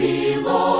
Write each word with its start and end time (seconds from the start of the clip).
thee, 0.00 0.36
Lord, 0.36 0.79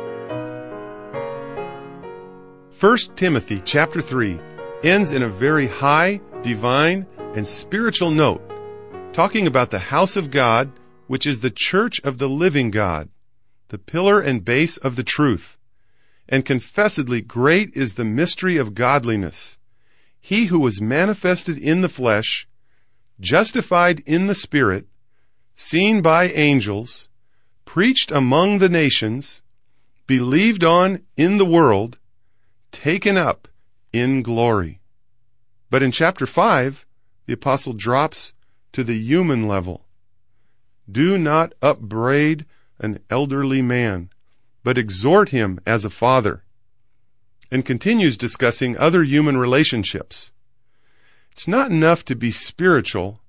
1 2.81 2.97
Timothy 3.15 3.61
chapter 3.63 4.01
3 4.01 4.39
ends 4.83 5.11
in 5.11 5.21
a 5.21 5.29
very 5.29 5.67
high, 5.67 6.19
divine, 6.41 7.05
and 7.35 7.47
spiritual 7.47 8.09
note, 8.09 8.41
talking 9.13 9.45
about 9.45 9.69
the 9.69 9.77
house 9.77 10.15
of 10.15 10.31
God, 10.31 10.71
which 11.05 11.27
is 11.27 11.41
the 11.41 11.53
church 11.55 12.01
of 12.03 12.17
the 12.17 12.27
living 12.27 12.71
God, 12.71 13.07
the 13.67 13.77
pillar 13.77 14.19
and 14.19 14.43
base 14.43 14.77
of 14.77 14.95
the 14.95 15.03
truth. 15.03 15.57
And 16.27 16.43
confessedly 16.43 17.21
great 17.21 17.69
is 17.75 17.93
the 17.93 18.03
mystery 18.03 18.57
of 18.57 18.73
godliness. 18.73 19.59
He 20.19 20.45
who 20.45 20.59
was 20.59 20.81
manifested 20.81 21.59
in 21.59 21.81
the 21.81 21.87
flesh, 21.87 22.47
justified 23.19 23.99
in 24.07 24.25
the 24.25 24.33
spirit, 24.33 24.87
seen 25.53 26.01
by 26.01 26.29
angels, 26.29 27.09
preached 27.63 28.11
among 28.11 28.57
the 28.57 28.69
nations, 28.69 29.43
believed 30.07 30.63
on 30.63 31.03
in 31.15 31.37
the 31.37 31.45
world, 31.45 31.99
taken 32.71 33.17
up 33.17 33.47
in 33.93 34.21
glory. 34.21 34.81
But 35.69 35.83
in 35.83 35.91
chapter 35.91 36.25
5, 36.25 36.85
the 37.25 37.33
apostle 37.33 37.73
drops 37.73 38.33
to 38.73 38.83
the 38.83 38.97
human 38.97 39.47
level. 39.47 39.85
Do 40.89 41.17
not 41.17 41.53
upbraid 41.61 42.45
an 42.79 42.99
elderly 43.09 43.61
man, 43.61 44.09
but 44.63 44.77
exhort 44.77 45.29
him 45.29 45.59
as 45.65 45.85
a 45.85 45.89
father. 45.89 46.43
And 47.49 47.65
continues 47.65 48.17
discussing 48.17 48.77
other 48.77 49.03
human 49.03 49.37
relationships. 49.37 50.31
It's 51.31 51.47
not 51.47 51.71
enough 51.71 52.03
to 52.05 52.15
be 52.15 52.31
spiritual. 52.31 53.21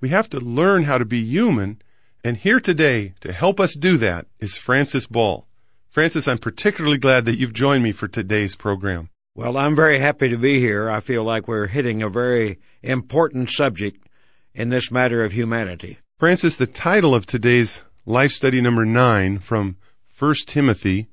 We 0.00 0.08
have 0.10 0.28
to 0.30 0.40
learn 0.40 0.84
how 0.84 0.98
to 0.98 1.04
be 1.04 1.22
human. 1.22 1.80
And 2.22 2.36
here 2.36 2.60
today 2.60 3.14
to 3.20 3.32
help 3.32 3.58
us 3.58 3.74
do 3.74 3.96
that 3.98 4.26
is 4.38 4.56
Francis 4.56 5.06
Ball. 5.06 5.46
Francis, 5.90 6.28
I'm 6.28 6.38
particularly 6.38 6.98
glad 6.98 7.24
that 7.24 7.36
you've 7.36 7.52
joined 7.52 7.82
me 7.82 7.90
for 7.90 8.06
today's 8.06 8.54
program. 8.54 9.10
Well, 9.34 9.56
I'm 9.56 9.74
very 9.74 9.98
happy 9.98 10.28
to 10.28 10.38
be 10.38 10.60
here. 10.60 10.88
I 10.88 11.00
feel 11.00 11.24
like 11.24 11.48
we're 11.48 11.66
hitting 11.66 12.00
a 12.00 12.08
very 12.08 12.60
important 12.80 13.50
subject 13.50 14.06
in 14.54 14.68
this 14.68 14.92
matter 14.92 15.24
of 15.24 15.32
humanity. 15.32 15.98
Francis, 16.16 16.54
the 16.54 16.68
title 16.68 17.12
of 17.12 17.26
today's 17.26 17.82
life 18.06 18.30
study 18.30 18.60
number 18.60 18.86
nine 18.86 19.40
from 19.40 19.76
1 20.16 20.34
Timothy 20.46 21.08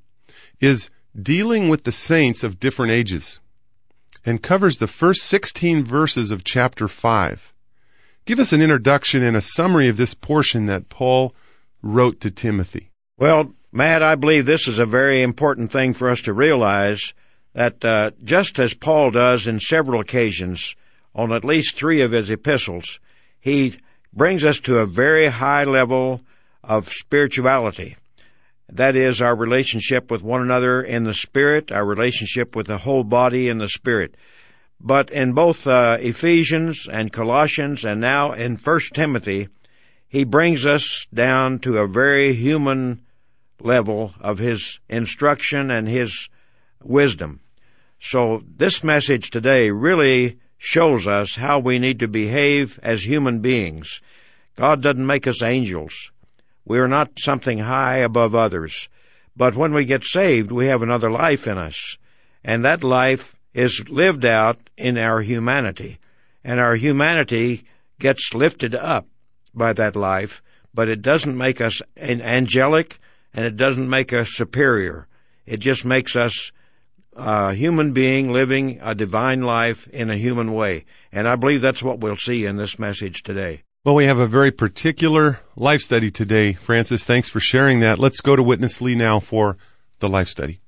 is 0.60 0.90
Dealing 1.20 1.68
with 1.68 1.82
the 1.82 1.90
Saints 1.90 2.44
of 2.44 2.60
Different 2.60 2.92
Ages 2.92 3.40
and 4.24 4.42
covers 4.42 4.76
the 4.76 4.86
first 4.86 5.24
16 5.24 5.84
verses 5.84 6.30
of 6.30 6.44
chapter 6.44 6.86
5. 6.86 7.52
Give 8.26 8.38
us 8.38 8.52
an 8.52 8.62
introduction 8.62 9.24
and 9.24 9.36
a 9.36 9.40
summary 9.40 9.88
of 9.88 9.96
this 9.96 10.14
portion 10.14 10.66
that 10.66 10.88
Paul 10.88 11.34
wrote 11.82 12.20
to 12.20 12.30
Timothy. 12.30 12.92
Well, 13.16 13.54
Matt, 13.70 14.02
I 14.02 14.14
believe 14.14 14.46
this 14.46 14.66
is 14.66 14.78
a 14.78 14.86
very 14.86 15.20
important 15.20 15.70
thing 15.70 15.92
for 15.92 16.08
us 16.08 16.22
to 16.22 16.32
realize 16.32 17.12
that 17.52 17.84
uh, 17.84 18.12
just 18.24 18.58
as 18.58 18.72
Paul 18.72 19.10
does 19.10 19.46
in 19.46 19.60
several 19.60 20.00
occasions 20.00 20.74
on 21.14 21.32
at 21.32 21.44
least 21.44 21.76
three 21.76 22.00
of 22.00 22.12
his 22.12 22.30
epistles, 22.30 22.98
he 23.38 23.76
brings 24.12 24.42
us 24.42 24.58
to 24.60 24.78
a 24.78 24.86
very 24.86 25.26
high 25.26 25.64
level 25.64 26.22
of 26.64 26.88
spirituality. 26.88 27.96
That 28.70 28.96
is 28.96 29.20
our 29.20 29.36
relationship 29.36 30.10
with 30.10 30.22
one 30.22 30.40
another 30.40 30.80
in 30.80 31.04
the 31.04 31.14
Spirit, 31.14 31.70
our 31.70 31.84
relationship 31.84 32.56
with 32.56 32.68
the 32.68 32.78
whole 32.78 33.04
body 33.04 33.50
in 33.50 33.58
the 33.58 33.68
Spirit. 33.68 34.14
But 34.80 35.10
in 35.10 35.34
both 35.34 35.66
uh, 35.66 35.98
Ephesians 36.00 36.88
and 36.90 37.12
Colossians 37.12 37.84
and 37.84 38.00
now 38.00 38.32
in 38.32 38.56
First 38.56 38.94
Timothy, 38.94 39.48
he 40.08 40.24
brings 40.24 40.64
us 40.64 41.06
down 41.12 41.58
to 41.60 41.78
a 41.78 41.88
very 41.88 42.32
human 42.32 43.02
level 43.60 44.14
of 44.20 44.38
his 44.38 44.80
instruction 44.88 45.70
and 45.70 45.88
his 45.88 46.28
wisdom. 46.82 47.40
So 48.00 48.42
this 48.56 48.84
message 48.84 49.30
today 49.30 49.70
really 49.70 50.38
shows 50.56 51.06
us 51.06 51.36
how 51.36 51.58
we 51.58 51.78
need 51.78 51.98
to 52.00 52.08
behave 52.08 52.78
as 52.82 53.02
human 53.04 53.40
beings. 53.40 54.00
God 54.56 54.82
doesn't 54.82 55.06
make 55.06 55.26
us 55.26 55.42
angels. 55.42 56.12
We 56.64 56.78
are 56.78 56.88
not 56.88 57.18
something 57.18 57.60
high 57.60 57.98
above 57.98 58.34
others. 58.34 58.88
But 59.36 59.54
when 59.54 59.72
we 59.72 59.84
get 59.84 60.04
saved, 60.04 60.50
we 60.50 60.66
have 60.66 60.82
another 60.82 61.10
life 61.10 61.46
in 61.46 61.58
us. 61.58 61.96
And 62.44 62.64
that 62.64 62.82
life 62.82 63.38
is 63.54 63.88
lived 63.88 64.24
out 64.24 64.58
in 64.76 64.98
our 64.98 65.20
humanity. 65.20 65.98
And 66.44 66.60
our 66.60 66.74
humanity 66.74 67.64
gets 67.98 68.34
lifted 68.34 68.74
up 68.74 69.06
by 69.54 69.72
that 69.72 69.96
life, 69.96 70.42
but 70.72 70.88
it 70.88 71.02
doesn't 71.02 71.36
make 71.36 71.60
us 71.60 71.82
an 71.96 72.20
angelic 72.20 72.98
and 73.34 73.44
it 73.44 73.56
doesn't 73.56 73.88
make 73.88 74.12
us 74.12 74.34
superior. 74.34 75.06
It 75.46 75.60
just 75.60 75.84
makes 75.84 76.16
us 76.16 76.52
a 77.14 77.52
human 77.52 77.92
being 77.92 78.32
living 78.32 78.78
a 78.82 78.94
divine 78.94 79.42
life 79.42 79.88
in 79.88 80.10
a 80.10 80.16
human 80.16 80.52
way. 80.52 80.84
And 81.10 81.26
I 81.26 81.36
believe 81.36 81.60
that's 81.60 81.82
what 81.82 82.00
we'll 82.00 82.16
see 82.16 82.44
in 82.44 82.56
this 82.56 82.78
message 82.78 83.22
today. 83.22 83.62
Well, 83.84 83.94
we 83.94 84.06
have 84.06 84.18
a 84.18 84.26
very 84.26 84.50
particular 84.50 85.40
life 85.56 85.80
study 85.82 86.10
today. 86.10 86.52
Francis, 86.52 87.04
thanks 87.04 87.28
for 87.28 87.40
sharing 87.40 87.80
that. 87.80 87.98
Let's 87.98 88.20
go 88.20 88.36
to 88.36 88.42
Witness 88.42 88.80
Lee 88.80 88.94
now 88.94 89.20
for 89.20 89.56
the 90.00 90.08
life 90.08 90.28
study. 90.28 90.60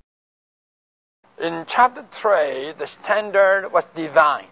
In 1.41 1.65
chapter 1.66 2.04
3, 2.10 2.72
the 2.78 2.87
standard 2.87 3.71
was 3.72 3.87
divine, 3.94 4.48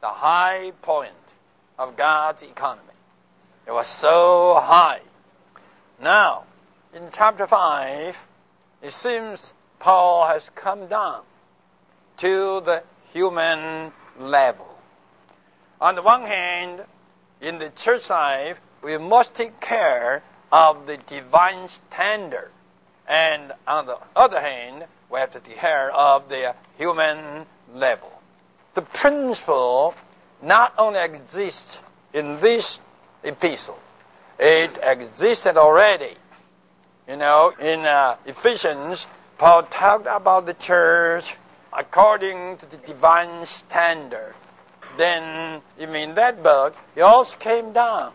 the 0.00 0.08
high 0.08 0.72
point 0.82 1.12
of 1.78 1.96
God's 1.96 2.42
economy. 2.42 2.88
It 3.66 3.72
was 3.72 3.86
so 3.86 4.60
high. 4.62 5.00
Now, 6.00 6.44
in 6.94 7.08
chapter 7.10 7.46
5, 7.46 8.22
it 8.82 8.92
seems 8.92 9.52
Paul 9.78 10.26
has 10.26 10.50
come 10.54 10.86
down 10.88 11.22
to 12.18 12.60
the 12.60 12.82
human 13.12 13.92
level. 14.18 14.68
On 15.80 15.94
the 15.94 16.02
one 16.02 16.22
hand, 16.22 16.82
in 17.40 17.58
the 17.58 17.70
church 17.70 18.10
life, 18.10 18.60
we 18.82 18.98
must 18.98 19.34
take 19.34 19.58
care 19.60 20.22
of 20.52 20.86
the 20.86 20.98
divine 20.98 21.66
standard. 21.68 22.50
And 23.08 23.52
on 23.66 23.86
the 23.86 23.98
other 24.14 24.40
hand, 24.40 24.84
we 25.10 25.18
have 25.18 25.32
to 25.32 25.40
take 25.40 25.56
care 25.56 25.90
of 25.90 26.28
the 26.28 26.54
human 26.76 27.46
level. 27.74 28.12
The 28.74 28.82
principle 28.82 29.94
not 30.42 30.74
only 30.78 31.00
exists 31.00 31.78
in 32.12 32.38
this 32.40 32.78
epistle, 33.24 33.78
it 34.38 34.78
existed 34.82 35.56
already. 35.56 36.14
You 37.12 37.18
know, 37.18 37.52
in 37.60 37.80
uh, 37.80 38.16
Ephesians, 38.24 39.06
Paul 39.36 39.64
talked 39.64 40.06
about 40.06 40.46
the 40.46 40.54
church 40.54 41.36
according 41.70 42.56
to 42.56 42.64
the 42.64 42.78
divine 42.78 43.44
standard. 43.44 44.34
Then, 44.96 45.60
even 45.78 45.94
in 45.94 46.14
that 46.14 46.42
book, 46.42 46.74
he 46.94 47.02
also 47.02 47.36
came 47.36 47.74
down 47.74 48.14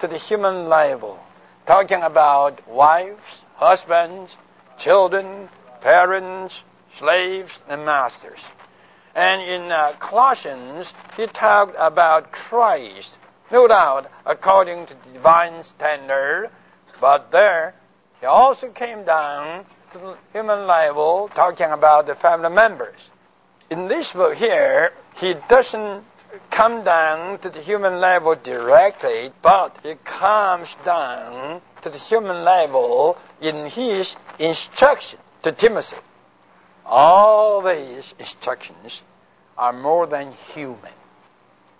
to 0.00 0.06
the 0.06 0.18
human 0.18 0.68
level, 0.68 1.18
talking 1.64 2.02
about 2.02 2.68
wives, 2.68 3.44
husbands, 3.54 4.36
children, 4.76 5.48
parents, 5.80 6.62
slaves, 6.92 7.62
and 7.70 7.86
masters. 7.86 8.44
And 9.14 9.40
in 9.40 9.72
uh, 9.72 9.92
Colossians, 9.98 10.92
he 11.16 11.26
talked 11.26 11.74
about 11.78 12.32
Christ, 12.32 13.16
no 13.50 13.66
doubt 13.66 14.10
according 14.26 14.84
to 14.84 14.94
the 14.94 15.14
divine 15.14 15.64
standard, 15.64 16.50
but 17.00 17.32
there 17.32 17.74
he 18.20 18.26
also 18.26 18.68
came 18.70 19.04
down 19.04 19.64
to 19.92 19.98
the 19.98 20.16
human 20.32 20.66
level, 20.66 21.30
talking 21.34 21.70
about 21.70 22.06
the 22.06 22.14
family 22.14 22.50
members. 22.50 23.10
In 23.70 23.88
this 23.88 24.12
book 24.12 24.36
here, 24.36 24.92
he 25.16 25.34
doesn't 25.48 26.04
come 26.50 26.84
down 26.84 27.38
to 27.38 27.50
the 27.50 27.60
human 27.60 28.00
level 28.00 28.34
directly, 28.34 29.32
but 29.42 29.76
he 29.82 29.94
comes 30.04 30.76
down 30.84 31.60
to 31.82 31.90
the 31.90 31.98
human 31.98 32.44
level 32.44 33.18
in 33.40 33.66
his 33.66 34.16
instruction 34.38 35.18
to 35.42 35.52
Timothy. 35.52 35.96
All 36.84 37.60
these 37.60 38.14
instructions 38.18 39.02
are 39.58 39.72
more 39.72 40.06
than 40.06 40.32
human. 40.54 40.92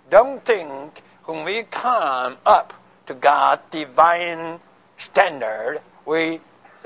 Don't 0.09 0.43
think 0.45 1.01
when 1.25 1.43
we 1.43 1.63
come 1.63 2.37
up 2.45 2.73
to 3.07 3.13
God's 3.13 3.61
divine 3.71 4.59
standard, 4.97 5.81
we 6.07 6.39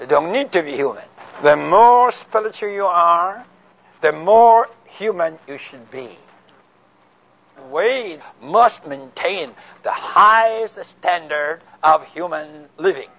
don't 0.07 0.31
need 0.31 0.51
to 0.51 0.63
be 0.63 0.71
human. 0.71 1.03
The 1.43 1.55
more 1.55 2.11
spiritual 2.11 2.69
you 2.69 2.85
are, 2.85 3.45
the 4.01 4.11
more 4.11 4.67
human 4.85 5.37
you 5.47 5.59
should 5.59 5.89
be. 5.91 6.09
We 7.71 8.17
must 8.41 8.85
maintain 8.87 9.51
the 9.83 9.91
highest 9.91 10.83
standard 10.83 11.61
of 11.83 12.05
human 12.07 12.65
living. 12.77 13.09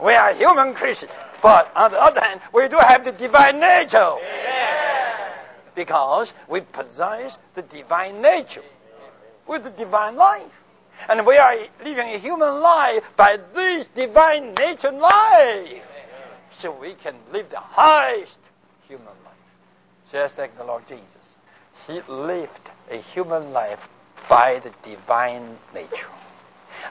We 0.00 0.14
are 0.14 0.32
human 0.32 0.72
Christians, 0.74 1.10
but 1.42 1.70
on 1.76 1.90
the 1.90 2.00
other 2.00 2.20
hand, 2.20 2.40
we 2.52 2.68
do 2.68 2.76
have 2.76 3.04
the 3.04 3.12
divine 3.12 3.58
nature. 3.58 4.14
Because 5.74 6.32
we 6.48 6.60
possess 6.60 7.38
the 7.54 7.62
divine 7.62 8.22
nature 8.22 8.62
with 9.48 9.64
the 9.64 9.70
divine 9.70 10.14
life. 10.14 10.63
And 11.08 11.26
we 11.26 11.36
are 11.36 11.56
living 11.84 12.08
a 12.08 12.18
human 12.18 12.60
life 12.60 13.02
by 13.16 13.38
this 13.54 13.88
divine 13.88 14.54
nature 14.54 14.92
life. 14.92 15.90
So 16.50 16.72
we 16.72 16.94
can 16.94 17.14
live 17.32 17.50
the 17.50 17.60
highest 17.60 18.38
human 18.88 19.06
life. 19.06 19.34
Just 20.10 20.38
like 20.38 20.56
the 20.56 20.64
Lord 20.64 20.86
Jesus. 20.86 21.34
He 21.86 22.00
lived 22.08 22.70
a 22.90 22.96
human 22.96 23.52
life 23.52 23.88
by 24.28 24.60
the 24.60 24.72
divine 24.88 25.56
nature 25.74 26.08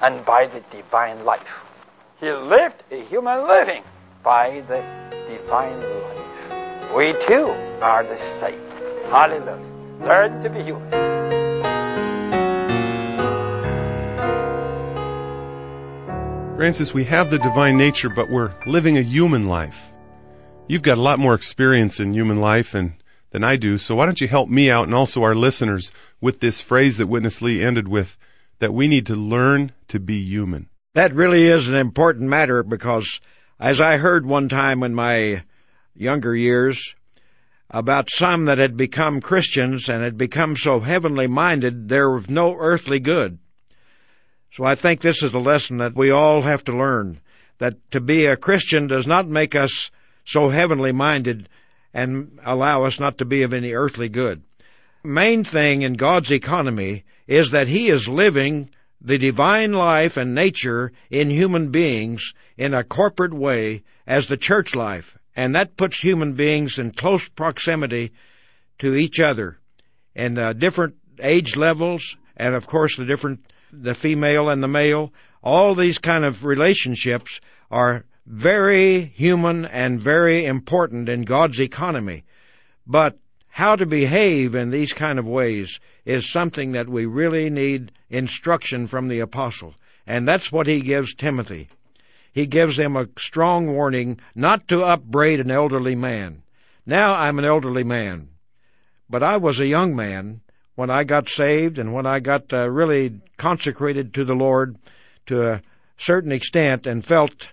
and 0.02 0.24
by 0.26 0.48
the 0.48 0.60
divine 0.72 1.24
life. 1.26 1.66
He 2.20 2.32
lived 2.32 2.84
a 2.92 3.02
human 3.02 3.48
living 3.48 3.84
by 4.22 4.62
the 4.68 4.84
divine 5.28 5.82
life. 5.82 6.96
We 6.96 7.14
too 7.26 7.50
are 7.82 8.04
the 8.04 8.18
same. 8.18 8.62
Hallelujah. 9.10 9.60
Learn 10.02 10.42
to 10.42 10.50
be 10.50 10.62
human. 10.62 11.13
Francis, 16.64 16.94
we 16.94 17.04
have 17.04 17.30
the 17.30 17.40
divine 17.40 17.76
nature, 17.76 18.08
but 18.08 18.30
we're 18.30 18.54
living 18.66 18.98
a 18.98 19.02
human 19.02 19.48
life. 19.48 19.92
You've 20.70 20.82
got 20.82 20.98
a 20.98 21.02
lot 21.02 21.20
more 21.20 21.34
experience 21.34 22.00
in 22.00 22.14
human 22.14 22.40
life 22.40 22.74
and, 22.74 22.94
than 23.32 23.44
I 23.44 23.58
do, 23.58 23.78
so 23.78 23.96
why 23.96 24.06
don't 24.06 24.22
you 24.22 24.30
help 24.30 24.48
me 24.48 24.72
out 24.72 24.86
and 24.86 24.96
also 24.96 25.24
our 25.24 25.36
listeners 25.36 25.92
with 26.22 26.40
this 26.40 26.62
phrase 26.62 26.96
that 27.00 27.08
Witness 27.08 27.42
Lee 27.42 27.62
ended 27.62 27.90
with, 27.90 28.18
that 28.60 28.74
we 28.74 28.88
need 28.88 29.06
to 29.08 29.14
learn 29.14 29.74
to 29.90 30.00
be 30.00 30.24
human. 30.24 30.70
That 30.94 31.14
really 31.14 31.48
is 31.48 31.68
an 31.68 31.76
important 31.76 32.30
matter 32.30 32.64
because, 32.64 33.20
as 33.60 33.82
I 33.82 33.98
heard 33.98 34.26
one 34.26 34.48
time 34.48 34.84
in 34.84 34.96
my 34.96 35.44
younger 35.94 36.34
years, 36.34 36.96
about 37.70 38.10
some 38.10 38.46
that 38.46 38.58
had 38.58 38.78
become 38.78 39.20
Christians 39.20 39.90
and 39.90 40.02
had 40.02 40.18
become 40.18 40.56
so 40.56 40.80
heavenly 40.80 41.28
minded, 41.28 41.90
there 41.90 42.10
was 42.10 42.30
no 42.30 42.56
earthly 42.56 43.02
good. 43.02 43.40
So 44.54 44.64
I 44.64 44.76
think 44.76 45.02
this 45.02 45.24
is 45.24 45.34
a 45.34 45.40
lesson 45.40 45.78
that 45.78 45.96
we 45.96 46.12
all 46.12 46.44
have 46.44 46.64
to 46.66 46.78
learn 46.78 47.20
that 47.58 47.76
to 47.90 48.00
be 48.00 48.28
a 48.28 48.38
Christian 48.38 48.86
does 48.86 49.08
not 49.08 49.28
make 49.28 49.56
us 49.56 49.90
so 50.26 50.50
heavenly 50.50 50.92
minded 50.92 51.50
and 51.92 52.40
allow 52.44 52.84
us 52.84 53.00
not 53.00 53.18
to 53.18 53.26
be 53.26 53.42
of 53.42 53.52
any 53.52 53.74
earthly 53.74 54.10
good. 54.10 54.44
Main 55.04 55.44
thing 55.44 55.82
in 55.82 55.94
God's 55.94 56.32
economy 56.32 57.04
is 57.26 57.50
that 57.50 57.68
He 57.68 57.90
is 57.90 58.08
living 58.08 58.70
the 59.02 59.18
divine 59.18 59.74
life 59.74 60.18
and 60.18 60.36
nature 60.36 60.92
in 61.10 61.32
human 61.32 61.72
beings 61.72 62.34
in 62.56 62.76
a 62.76 62.84
corporate 62.84 63.34
way 63.34 63.82
as 64.06 64.28
the 64.28 64.38
church 64.38 64.76
life. 64.76 65.18
And 65.36 65.56
that 65.56 65.78
puts 65.78 66.02
human 66.02 66.34
beings 66.34 66.78
in 66.78 66.92
close 66.92 67.28
proximity 67.28 68.12
to 68.80 68.94
each 68.94 69.20
other 69.20 69.58
in 70.16 70.38
uh, 70.38 70.54
different 70.54 70.96
age 71.20 71.56
levels 71.56 72.18
and 72.38 72.54
of 72.54 72.68
course 72.68 72.98
the 72.98 73.06
different 73.06 73.46
the 73.82 73.96
female 73.96 74.50
and 74.50 74.62
the 74.62 74.68
male, 74.68 75.12
all 75.42 75.74
these 75.76 75.98
kind 75.98 76.24
of 76.24 76.46
relationships 76.46 77.42
are 77.72 78.06
very 78.26 79.02
human 79.02 79.66
and 79.66 80.02
very 80.02 80.46
important 80.46 81.10
in 81.10 81.24
God's 81.24 81.60
economy. 81.60 82.24
But 82.86 83.18
how 83.50 83.76
to 83.76 83.86
behave 83.86 84.56
in 84.56 84.72
these 84.72 84.94
kind 84.94 85.20
of 85.20 85.28
ways 85.28 85.80
is 86.06 86.32
something 86.32 86.72
that 86.72 86.90
we 86.90 87.06
really 87.06 87.50
need 87.50 87.92
instruction 88.10 88.88
from 88.88 89.08
the 89.08 89.20
apostle. 89.20 89.76
And 90.08 90.28
that's 90.28 90.52
what 90.52 90.68
he 90.68 90.82
gives 90.82 91.14
Timothy. 91.14 91.70
He 92.32 92.48
gives 92.48 92.80
him 92.80 92.96
a 92.96 93.08
strong 93.18 93.68
warning 93.68 94.20
not 94.34 94.68
to 94.70 94.84
upbraid 94.84 95.40
an 95.40 95.52
elderly 95.52 95.96
man. 95.96 96.44
Now 96.86 97.14
I'm 97.16 97.38
an 97.40 97.46
elderly 97.46 97.84
man, 97.84 98.30
but 99.10 99.22
I 99.22 99.38
was 99.38 99.60
a 99.60 99.68
young 99.68 99.96
man 99.96 100.42
when 100.76 100.90
I 100.90 101.04
got 101.04 101.30
saved 101.30 101.78
and 101.78 101.94
when 101.94 102.06
I 102.06 102.20
got 102.20 102.52
uh, 102.52 102.70
really 102.70 103.22
consecrated 103.38 104.14
to 104.14 104.24
the 104.24 104.36
Lord 104.36 104.78
to 105.28 105.52
a 105.52 105.62
certain 105.98 106.32
extent 106.32 106.88
and 106.88 107.06
felt 107.06 107.52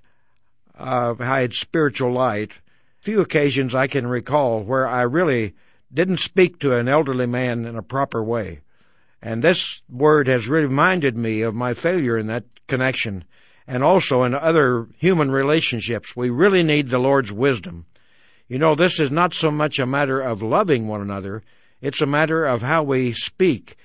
uh, 0.78 1.14
I 1.19 1.40
had 1.40 1.55
spiritual 1.55 2.12
light. 2.12 2.52
Few 3.00 3.20
occasions 3.20 3.75
I 3.75 3.87
can 3.87 4.06
recall 4.06 4.62
where 4.62 4.88
I 4.88 5.02
really 5.02 5.55
didn't 5.93 6.19
speak 6.19 6.58
to 6.61 6.76
an 6.76 6.88
elderly 6.88 7.26
man 7.26 7.67
in 7.67 7.76
a 7.76 7.82
proper 7.82 8.22
way. 8.22 8.61
And 9.23 9.43
this 9.43 9.82
word 9.90 10.28
has 10.28 10.49
reminded 10.49 11.16
me 11.16 11.43
of 11.43 11.55
my 11.55 11.75
failure 11.75 12.16
in 12.16 12.26
that 12.28 12.44
connection 12.66 13.25
and 13.66 13.84
also 13.84 14.23
in 14.23 14.34
other 14.34 14.88
human 14.96 15.31
relationships. 15.31 16.16
We 16.16 16.31
really 16.31 16.62
need 16.62 16.88
the 16.88 16.99
Lord's 16.99 17.32
wisdom. 17.32 17.87
You 18.49 18.58
know, 18.58 18.75
this 18.75 18.99
is 18.99 19.11
not 19.11 19.34
so 19.34 19.50
much 19.50 19.78
a 19.78 19.87
matter 19.87 20.20
of 20.20 20.43
loving 20.43 20.88
one 20.88 21.00
another, 21.00 21.43
it's 21.80 22.00
a 22.00 22.06
matter 22.06 22.44
of 22.44 22.62
how 22.62 22.82
we 22.82 23.12
speak 23.12 23.76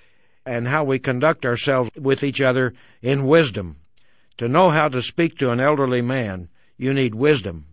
and 0.46 0.68
how 0.68 0.84
we 0.84 1.00
conduct 1.00 1.46
ourselves 1.46 1.90
with 1.96 2.24
each 2.24 2.42
other 2.42 2.74
in 3.02 3.26
wisdom. 3.26 3.78
To 4.38 4.48
know 4.48 4.70
how 4.70 4.90
to 4.90 5.02
speak 5.02 5.38
to 5.40 5.52
an 5.52 5.60
elderly 5.60 6.02
man, 6.02 6.50
you 6.78 6.94
need 6.94 7.16
wisdom. 7.16 7.66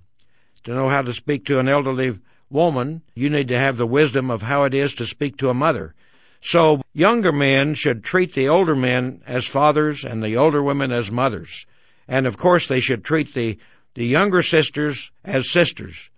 To 0.65 0.73
know 0.73 0.89
how 0.89 1.03
to 1.03 1.13
speak 1.13 1.45
to 1.47 1.59
an 1.59 1.69
elderly 1.69 2.19
woman, 2.49 3.03
you 3.15 3.29
need 3.29 3.49
to 3.49 3.59
have 3.59 3.77
the 3.77 3.87
wisdom 3.87 4.31
of 4.31 4.43
how 4.43 4.65
it 4.65 4.75
is 4.75 4.95
to 4.95 5.07
speak 5.07 5.37
to 5.39 5.51
a 5.51 5.55
mother. 5.55 5.95
So 6.41 6.83
younger 6.93 7.33
men 7.33 7.75
should 7.75 8.05
treat 8.05 8.35
the 8.35 8.49
older 8.49 8.77
men 8.77 9.23
as 9.27 9.47
fathers 9.47 10.05
and 10.05 10.23
the 10.23 10.37
older 10.37 10.63
women 10.63 10.93
as 10.93 11.11
mothers. 11.11 11.67
And 12.07 12.27
of 12.27 12.37
course 12.37 12.67
they 12.67 12.81
should 12.81 13.05
treat 13.05 13.35
the, 13.35 13.59
the 13.95 14.07
younger 14.07 14.43
sisters 14.43 15.11
as 15.25 15.51
sisters 15.51 16.11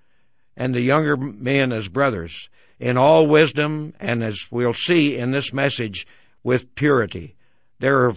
and 0.56 0.74
the 0.74 0.80
younger 0.80 1.16
men 1.16 1.72
as 1.72 1.88
brothers 1.88 2.48
in 2.84 2.98
all 2.98 3.26
wisdom 3.26 3.94
and 3.98 4.22
as 4.22 4.48
we'll 4.50 4.74
see 4.74 5.16
in 5.16 5.30
this 5.30 5.54
message 5.54 6.06
with 6.42 6.74
purity. 6.74 7.34
There 7.78 8.04
are 8.04 8.14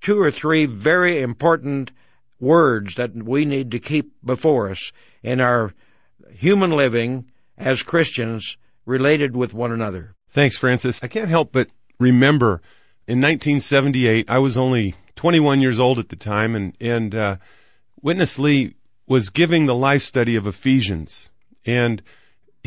two 0.00 0.20
or 0.20 0.30
three 0.30 0.66
very 0.66 1.20
important 1.20 1.90
words 2.38 2.94
that 2.94 3.16
we 3.16 3.44
need 3.44 3.72
to 3.72 3.80
keep 3.80 4.12
before 4.24 4.70
us 4.70 4.92
in 5.24 5.40
our 5.40 5.74
human 6.30 6.70
living 6.70 7.24
as 7.56 7.82
Christians 7.82 8.56
related 8.86 9.34
with 9.34 9.52
one 9.52 9.72
another. 9.72 10.14
Thanks, 10.30 10.56
Francis. 10.56 11.00
I 11.02 11.08
can't 11.08 11.28
help 11.28 11.50
but 11.50 11.66
remember 11.98 12.62
in 13.08 13.18
1978, 13.18 14.30
I 14.30 14.38
was 14.38 14.56
only 14.56 14.94
21 15.16 15.60
years 15.60 15.80
old 15.80 15.98
at 15.98 16.08
the 16.08 16.14
time, 16.14 16.54
and, 16.54 16.76
and 16.80 17.16
uh, 17.16 17.36
Witness 18.00 18.38
Lee 18.38 18.76
was 19.08 19.30
giving 19.30 19.66
the 19.66 19.74
life 19.74 20.02
study 20.02 20.36
of 20.36 20.46
Ephesians. 20.46 21.30
And 21.66 22.00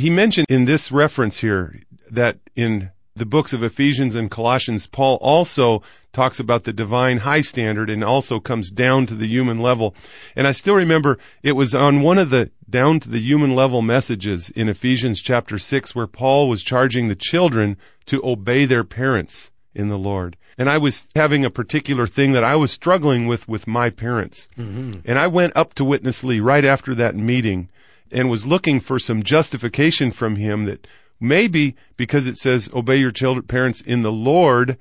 he 0.01 0.10
mentioned 0.10 0.48
in 0.50 0.65
this 0.65 0.91
reference 0.91 1.39
here 1.39 1.79
that 2.10 2.39
in 2.55 2.91
the 3.15 3.25
books 3.25 3.53
of 3.53 3.63
Ephesians 3.63 4.15
and 4.15 4.31
Colossians, 4.31 4.88
Paul 4.88 5.17
also 5.22 5.84
talks 6.12 6.39
about 6.39 6.63
the 6.63 6.74
divine 6.74 7.20
high 7.20 7.41
standard 7.41 7.89
and 7.89 8.03
also 8.03 8.39
comes 8.39 8.72
down 8.72 9.05
to 9.05 9.15
the 9.15 9.27
human 9.27 9.60
level. 9.60 9.93
And 10.36 10.48
I 10.48 10.53
still 10.53 10.75
remember 10.75 11.20
it 11.43 11.51
was 11.53 11.75
on 11.75 12.01
one 12.01 12.17
of 12.17 12.31
the 12.31 12.50
down 12.70 13.00
to 13.01 13.10
the 13.10 13.20
human 13.20 13.55
level 13.55 13.81
messages 13.81 14.50
in 14.50 14.70
Ephesians 14.70 15.22
chapter 15.22 15.60
6 15.60 15.93
where 15.93 16.08
Paul 16.08 16.50
was 16.50 16.63
charging 16.63 17.08
the 17.08 17.15
children 17.15 17.77
to 18.08 18.25
obey 18.25 18.65
their 18.65 18.84
parents 18.84 19.51
in 19.75 19.89
the 19.89 20.00
Lord. 20.00 20.36
And 20.58 20.70
I 20.70 20.77
was 20.77 21.10
having 21.15 21.46
a 21.46 21.50
particular 21.50 22.08
thing 22.08 22.31
that 22.34 22.43
I 22.43 22.55
was 22.55 22.72
struggling 22.72 23.27
with 23.27 23.48
with 23.48 23.67
my 23.67 23.89
parents. 23.89 24.48
Mm-hmm. 24.58 25.01
And 25.05 25.20
I 25.20 25.27
went 25.27 25.55
up 25.55 25.74
to 25.75 25.86
Witness 25.86 26.24
Lee 26.24 26.39
right 26.39 26.65
after 26.65 26.96
that 26.96 27.15
meeting 27.15 27.70
and 28.12 28.30
was 28.30 28.46
looking 28.46 28.80
for 28.80 29.00
some 29.00 29.24
justification 29.24 30.12
from 30.12 30.36
him 30.36 30.65
that 30.65 30.88
maybe 31.20 31.75
because 31.98 32.27
it 32.27 32.38
says 32.38 32.70
obey 32.74 32.98
your 32.98 33.12
children, 33.12 33.46
parents 33.46 33.82
in 33.82 34.01
the 34.01 34.12
Lord, 34.12 34.77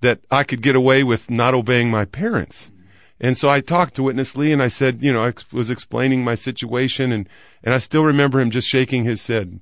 that 0.00 0.20
I 0.30 0.44
could 0.44 0.62
get 0.62 0.76
away 0.76 1.02
with 1.04 1.30
not 1.30 1.54
obeying 1.54 1.90
my 1.90 2.04
parents. 2.04 2.70
And 3.20 3.38
so 3.38 3.48
I 3.48 3.60
talked 3.60 3.94
to 3.94 4.02
Witness 4.02 4.36
Lee 4.36 4.52
and 4.52 4.62
I 4.62 4.68
said, 4.68 5.02
you 5.02 5.12
know, 5.12 5.24
I 5.24 5.32
was 5.52 5.70
explaining 5.70 6.24
my 6.24 6.34
situation 6.34 7.12
and, 7.12 7.28
and 7.62 7.72
I 7.72 7.78
still 7.78 8.02
remember 8.02 8.40
him 8.40 8.50
just 8.50 8.68
shaking 8.68 9.04
his 9.04 9.24
head. 9.26 9.60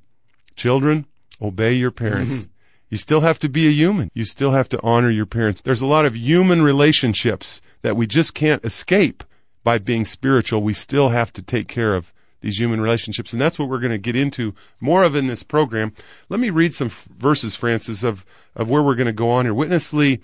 Children, 0.56 1.06
obey 1.40 1.74
your 1.74 1.90
parents. 1.90 2.48
You 2.90 2.96
still 2.96 3.20
have 3.20 3.38
to 3.38 3.48
be 3.48 3.68
a 3.68 3.70
human. 3.70 4.10
You 4.14 4.24
still 4.24 4.50
have 4.50 4.68
to 4.70 4.82
honor 4.82 5.10
your 5.10 5.24
parents. 5.24 5.60
There's 5.60 5.80
a 5.80 5.86
lot 5.86 6.06
of 6.06 6.16
human 6.16 6.60
relationships 6.60 7.62
that 7.82 7.96
we 7.96 8.08
just 8.08 8.34
can't 8.34 8.64
escape 8.64 9.22
by 9.62 9.78
being 9.78 10.04
spiritual. 10.04 10.60
We 10.62 10.72
still 10.72 11.10
have 11.10 11.32
to 11.34 11.42
take 11.42 11.68
care 11.68 11.94
of 11.94 12.12
these 12.40 12.58
human 12.58 12.80
relationships. 12.80 13.32
And 13.32 13.40
that's 13.40 13.58
what 13.58 13.68
we're 13.68 13.80
going 13.80 13.92
to 13.92 13.98
get 13.98 14.16
into 14.16 14.54
more 14.80 15.02
of 15.04 15.14
in 15.16 15.26
this 15.26 15.42
program. 15.42 15.92
Let 16.28 16.40
me 16.40 16.50
read 16.50 16.74
some 16.74 16.88
verses, 16.88 17.56
Francis, 17.56 18.02
of, 18.02 18.24
of 18.54 18.68
where 18.68 18.82
we're 18.82 18.94
going 18.94 19.06
to 19.06 19.12
go 19.12 19.30
on 19.30 19.44
here. 19.44 19.54
Witness 19.54 19.92
Lee 19.92 20.20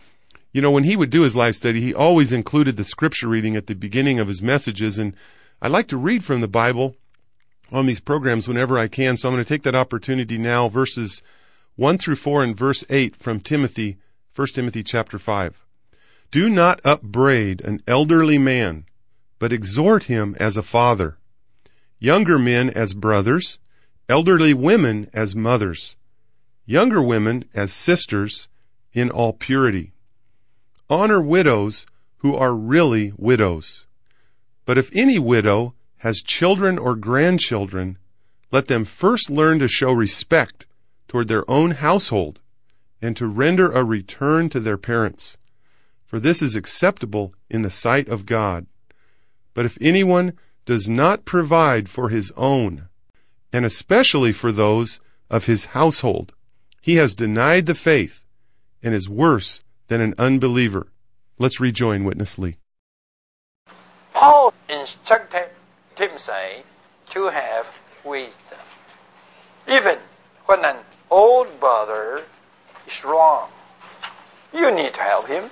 you 0.57 0.63
know, 0.63 0.71
when 0.71 0.85
he 0.85 0.97
would 0.97 1.11
do 1.11 1.21
his 1.21 1.37
life 1.37 1.55
study, 1.55 1.83
he 1.83 1.93
always 1.93 2.33
included 2.33 2.79
the 2.79 2.85
scripture 2.85 3.29
reading 3.29 3.57
at 3.57 3.67
the 3.67 3.75
beginning 3.75 4.19
of 4.19 4.27
his 4.27 4.41
messages. 4.41 4.99
And 4.99 5.15
I 5.61 5.69
like 5.69 5.87
to 5.89 5.99
read 5.99 6.25
from 6.25 6.41
the 6.41 6.49
Bible 6.49 6.97
on 7.71 7.85
these 7.85 8.01
programs 8.01 8.49
whenever 8.49 8.79
I 8.79 8.89
can. 8.89 9.19
So 9.19 9.29
I'm 9.29 9.35
going 9.35 9.45
to 9.45 9.55
take 9.55 9.65
that 9.65 9.75
opportunity 9.75 10.39
now, 10.39 10.71
verses 10.71 11.21
1 11.75 11.99
through 11.99 12.17
4 12.17 12.43
and 12.43 12.57
verse 12.57 12.87
8 12.89 13.17
from 13.17 13.41
Timothy, 13.41 13.99
1 14.35 14.47
Timothy 14.55 14.83
chapter 14.83 15.19
5. 15.19 15.63
Do 16.31 16.49
not 16.49 16.81
upbraid 16.87 17.61
an 17.61 17.83
elderly 17.87 18.39
man, 18.39 18.87
but 19.39 19.53
exhort 19.53 20.05
him 20.05 20.35
as 20.41 20.57
a 20.57 20.63
father, 20.63 21.19
younger 21.99 22.39
men 22.39 22.71
as 22.71 22.93
brothers, 22.95 23.59
elderly 24.09 24.53
women 24.53 25.09
as 25.13 25.35
mothers, 25.35 25.97
younger 26.65 27.03
women 27.03 27.45
as 27.55 27.73
sisters 27.73 28.49
in 28.93 29.11
all 29.11 29.33
purity. 29.33 29.93
Honor 30.89 31.21
widows 31.21 31.87
who 32.19 32.35
are 32.35 32.55
really 32.55 33.13
widows. 33.17 33.87
But 34.65 34.79
if 34.79 34.95
any 34.95 35.19
widow 35.19 35.75
has 35.99 36.23
children 36.23 36.79
or 36.79 36.95
grandchildren, 36.95 37.99
let 38.53 38.69
them 38.69 38.85
first 38.85 39.31
learn 39.31 39.59
to 39.59 39.69
show 39.69 39.93
respect 39.93 40.67
toward 41.09 41.29
their 41.29 41.49
own 41.51 41.73
household 41.73 42.41
and 43.03 43.17
to 43.17 43.27
render 43.27 43.71
a 43.73 43.85
return 43.85 44.49
to 44.51 44.61
their 44.61 44.77
parents. 44.77 45.37
For 46.05 46.21
this 46.21 46.43
is 46.43 46.57
acceptable 46.57 47.35
in 47.51 47.63
the 47.63 47.71
sight 47.71 48.09
of 48.09 48.27
God. 48.27 48.67
But 49.55 49.67
if 49.67 49.77
anyone 49.81 50.35
does 50.67 50.89
not 50.91 51.25
provide 51.25 51.89
for 51.89 52.11
his 52.11 52.33
own, 52.37 52.89
and 53.53 53.65
especially 53.65 54.33
for 54.33 54.53
those 54.53 55.01
of 55.31 55.45
his 55.45 55.67
household, 55.67 56.35
he 56.83 56.97
has 56.97 57.15
denied 57.15 57.67
the 57.67 57.75
faith 57.75 58.25
and 58.83 58.93
is 58.95 59.09
worse 59.09 59.63
than 59.89 60.01
an 60.01 60.15
unbeliever. 60.19 60.89
Let's 61.39 61.61
rejoin 61.61 62.05
Witness 62.05 62.39
Lee. 62.39 62.57
Paul 64.13 64.53
instructed 64.69 65.49
Timothy 65.95 66.65
to 67.11 67.29
have 67.29 67.71
wisdom. 68.05 68.59
Even 69.69 69.99
when 70.47 70.65
an 70.65 70.77
old 71.11 71.61
brother 71.61 72.25
is 72.87 73.05
wrong, 73.05 73.49
you 74.53 74.71
need 74.75 74.95
to 74.95 75.03
help 75.03 75.29
him. 75.29 75.51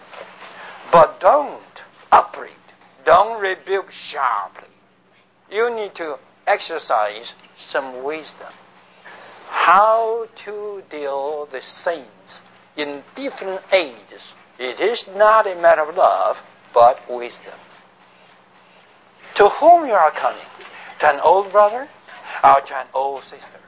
But 0.91 1.21
don't 1.21 1.83
upbraid. 2.13 2.53
Don't 3.05 3.41
rebuke 3.41 3.91
sharply. 3.91 4.69
You 5.55 5.71
need 5.71 5.95
to 5.95 6.19
exercise 6.49 7.33
some 7.57 8.03
wisdom. 8.03 8.53
How 9.47 10.27
to 10.47 10.83
deal 10.91 11.49
with 11.53 11.63
saints 11.63 12.41
in 12.77 13.05
different 13.15 13.61
ages. 13.73 14.33
It 14.59 14.81
is 14.81 15.05
not 15.15 15.47
a 15.47 15.55
matter 15.55 15.83
of 15.83 15.97
love, 15.97 16.43
but 16.73 17.09
wisdom. 17.09 17.55
To 19.37 19.49
whom 19.49 19.87
you 19.87 19.93
are 19.93 20.11
coming? 20.11 20.51
To 20.99 21.15
an 21.15 21.21
old 21.21 21.53
brother 21.53 21.87
or 22.43 22.61
to 22.61 22.75
an 22.75 22.89
old 22.93 23.23
sister? 23.23 23.61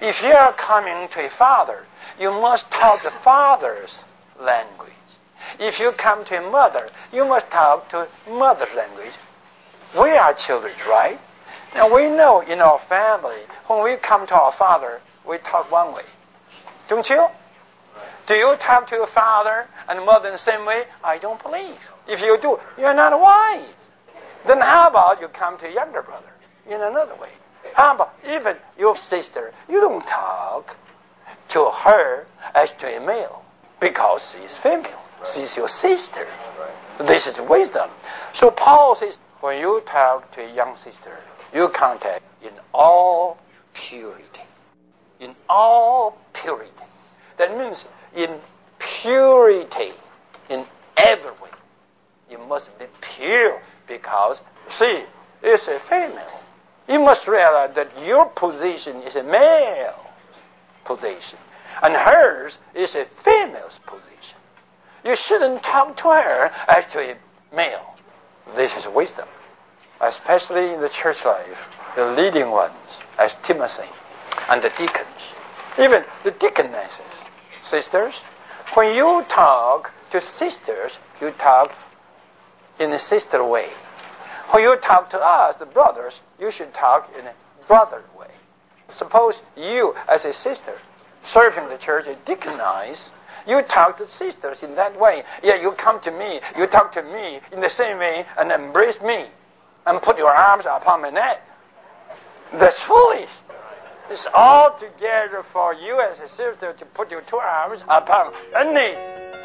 If 0.00 0.22
you 0.22 0.32
are 0.32 0.54
coming 0.54 1.08
to 1.08 1.26
a 1.26 1.28
father, 1.28 1.84
you 2.18 2.30
must 2.30 2.70
talk 2.70 3.02
the 3.02 3.10
father's 3.10 4.02
language. 4.40 4.92
If 5.60 5.78
you 5.78 5.92
come 5.92 6.24
to 6.24 6.38
a 6.38 6.50
mother, 6.50 6.88
you 7.12 7.26
must 7.26 7.50
talk 7.50 7.90
to 7.90 8.08
mother's 8.26 8.74
language. 8.74 9.12
We 9.98 10.10
are 10.10 10.32
children, 10.34 10.74
right? 10.88 11.18
Now 11.74 11.94
we 11.94 12.10
know 12.10 12.40
in 12.40 12.60
our 12.60 12.78
family, 12.78 13.40
when 13.66 13.82
we 13.82 13.96
come 13.96 14.26
to 14.26 14.34
our 14.34 14.52
father, 14.52 15.00
we 15.26 15.38
talk 15.38 15.70
one 15.70 15.94
way. 15.94 16.02
Don't 16.88 17.08
you? 17.08 17.26
Do 18.26 18.34
you 18.34 18.56
talk 18.56 18.88
to 18.88 18.96
your 18.96 19.06
father 19.06 19.66
and 19.88 20.04
mother 20.04 20.30
the 20.30 20.38
same 20.38 20.66
way? 20.66 20.84
I 21.02 21.18
don't 21.18 21.42
believe. 21.42 21.78
If 22.08 22.20
you 22.20 22.38
do, 22.38 22.58
you're 22.78 22.94
not 22.94 23.18
wise. 23.18 23.64
Then 24.46 24.60
how 24.60 24.88
about 24.88 25.20
you 25.20 25.28
come 25.28 25.58
to 25.58 25.64
your 25.64 25.74
younger 25.74 26.02
brother 26.02 26.32
in 26.66 26.80
another 26.80 27.14
way? 27.16 27.30
How 27.74 27.94
about 27.94 28.14
even 28.28 28.56
your 28.78 28.96
sister? 28.96 29.52
You 29.68 29.80
don't 29.80 30.06
talk 30.06 30.76
to 31.50 31.70
her 31.70 32.26
as 32.54 32.72
to 32.72 32.96
a 32.96 33.00
male 33.04 33.44
because 33.80 34.32
she's 34.32 34.56
female. 34.56 35.02
She's 35.32 35.56
your 35.56 35.68
sister. 35.68 36.26
This 36.98 37.26
is 37.26 37.38
wisdom. 37.40 37.90
So 38.32 38.50
Paul 38.50 38.96
says, 38.96 39.18
when 39.40 39.60
you 39.60 39.82
talk 39.86 40.32
to 40.32 40.44
a 40.44 40.54
young 40.54 40.76
sister, 40.76 41.18
you 41.54 41.68
contact 41.68 42.22
in 42.42 42.52
all 42.72 43.38
purity. 43.74 44.24
In 45.20 45.34
all 45.48 46.18
purity. 46.32 46.70
That 47.38 47.56
means 47.56 47.84
in 48.14 48.38
purity 48.78 49.92
in 50.48 50.64
every 50.96 51.30
way. 51.32 51.50
You 52.30 52.38
must 52.38 52.76
be 52.78 52.86
pure 53.00 53.60
because, 53.86 54.40
see, 54.68 55.02
it's 55.42 55.68
a 55.68 55.78
female. 55.80 56.40
You 56.88 57.00
must 57.00 57.28
realize 57.28 57.74
that 57.74 57.90
your 58.04 58.26
position 58.26 59.02
is 59.02 59.16
a 59.16 59.22
male 59.22 60.06
position, 60.84 61.38
and 61.82 61.94
hers 61.94 62.58
is 62.74 62.94
a 62.94 63.04
female's 63.24 63.78
position. 63.86 64.38
You 65.04 65.16
shouldn't 65.16 65.62
talk 65.62 65.96
to 65.98 66.04
her 66.04 66.50
as 66.68 66.86
to 66.86 67.00
a 67.00 67.16
male. 67.54 67.95
This 68.54 68.76
is 68.76 68.86
wisdom, 68.86 69.28
especially 70.00 70.72
in 70.72 70.80
the 70.80 70.88
church 70.88 71.24
life. 71.24 71.68
The 71.96 72.06
leading 72.06 72.50
ones, 72.50 72.72
as 73.18 73.36
Timothy, 73.42 73.88
and 74.48 74.62
the 74.62 74.70
deacons, 74.70 75.06
even 75.78 76.04
the 76.24 76.30
deaconesses, 76.30 77.00
sisters, 77.62 78.14
when 78.74 78.94
you 78.94 79.24
talk 79.28 79.92
to 80.10 80.20
sisters, 80.20 80.98
you 81.20 81.30
talk 81.32 81.74
in 82.78 82.92
a 82.92 82.98
sister 82.98 83.44
way. 83.44 83.68
When 84.50 84.62
you 84.62 84.76
talk 84.76 85.10
to 85.10 85.18
us, 85.18 85.56
the 85.56 85.66
brothers, 85.66 86.20
you 86.38 86.50
should 86.50 86.72
talk 86.72 87.10
in 87.18 87.26
a 87.26 87.32
brother 87.66 88.02
way. 88.18 88.28
Suppose 88.94 89.40
you, 89.56 89.94
as 90.08 90.24
a 90.24 90.32
sister, 90.32 90.74
serving 91.22 91.68
the 91.68 91.78
church, 91.78 92.06
a 92.06 92.14
deaconess, 92.24 93.10
you 93.46 93.62
talk 93.62 93.96
to 93.98 94.06
sisters 94.06 94.62
in 94.62 94.74
that 94.74 94.98
way. 94.98 95.24
Yeah, 95.42 95.60
you 95.60 95.72
come 95.72 96.00
to 96.00 96.10
me, 96.10 96.40
you 96.56 96.66
talk 96.66 96.92
to 96.92 97.02
me 97.02 97.40
in 97.52 97.60
the 97.60 97.70
same 97.70 97.98
way 97.98 98.26
and 98.38 98.50
embrace 98.50 99.00
me 99.00 99.26
and 99.86 100.02
put 100.02 100.18
your 100.18 100.34
arms 100.34 100.64
upon 100.68 101.02
my 101.02 101.10
neck. 101.10 101.42
That's 102.54 102.78
foolish. 102.78 103.30
It's 104.10 104.26
all 104.34 104.76
together 104.78 105.42
for 105.42 105.74
you 105.74 106.00
as 106.00 106.20
a 106.20 106.28
sister 106.28 106.72
to 106.72 106.84
put 106.86 107.10
your 107.10 107.22
two 107.22 107.38
arms 107.38 107.80
upon 107.88 108.32
any 108.56 108.94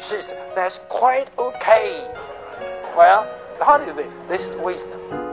sister. 0.00 0.36
That's 0.54 0.78
quite 0.88 1.28
okay. 1.38 2.08
Well, 2.96 3.28
how 3.60 3.78
do 3.78 3.86
you 3.86 3.94
think? 3.94 4.12
This 4.28 4.44
is 4.44 4.54
wisdom. 4.56 5.31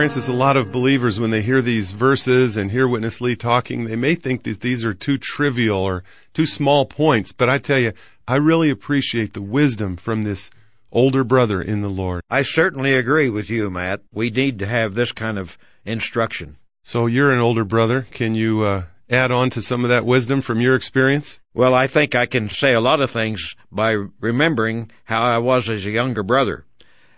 Francis, 0.00 0.28
a 0.28 0.32
lot 0.32 0.56
of 0.56 0.72
believers, 0.72 1.20
when 1.20 1.30
they 1.30 1.42
hear 1.42 1.60
these 1.60 1.90
verses 1.90 2.56
and 2.56 2.70
hear 2.70 2.88
Witness 2.88 3.20
Lee 3.20 3.36
talking, 3.36 3.84
they 3.84 3.96
may 3.96 4.14
think 4.14 4.44
that 4.44 4.62
these 4.62 4.82
are 4.82 4.94
too 4.94 5.18
trivial 5.18 5.76
or 5.76 6.04
too 6.32 6.46
small 6.46 6.86
points. 6.86 7.32
But 7.32 7.50
I 7.50 7.58
tell 7.58 7.78
you, 7.78 7.92
I 8.26 8.36
really 8.36 8.70
appreciate 8.70 9.34
the 9.34 9.42
wisdom 9.42 9.98
from 9.98 10.22
this 10.22 10.50
older 10.90 11.22
brother 11.22 11.60
in 11.60 11.82
the 11.82 11.90
Lord. 11.90 12.22
I 12.30 12.44
certainly 12.44 12.94
agree 12.94 13.28
with 13.28 13.50
you, 13.50 13.68
Matt. 13.68 14.00
We 14.10 14.30
need 14.30 14.58
to 14.60 14.66
have 14.66 14.94
this 14.94 15.12
kind 15.12 15.38
of 15.38 15.58
instruction. 15.84 16.56
So 16.82 17.04
you're 17.04 17.32
an 17.32 17.40
older 17.40 17.66
brother. 17.66 18.06
Can 18.10 18.34
you 18.34 18.62
uh, 18.62 18.84
add 19.10 19.30
on 19.30 19.50
to 19.50 19.60
some 19.60 19.84
of 19.84 19.90
that 19.90 20.06
wisdom 20.06 20.40
from 20.40 20.62
your 20.62 20.76
experience? 20.76 21.40
Well, 21.52 21.74
I 21.74 21.88
think 21.88 22.14
I 22.14 22.24
can 22.24 22.48
say 22.48 22.72
a 22.72 22.80
lot 22.80 23.02
of 23.02 23.10
things 23.10 23.54
by 23.70 23.96
remembering 24.18 24.90
how 25.04 25.22
I 25.22 25.36
was 25.36 25.68
as 25.68 25.84
a 25.84 25.90
younger 25.90 26.22
brother. 26.22 26.64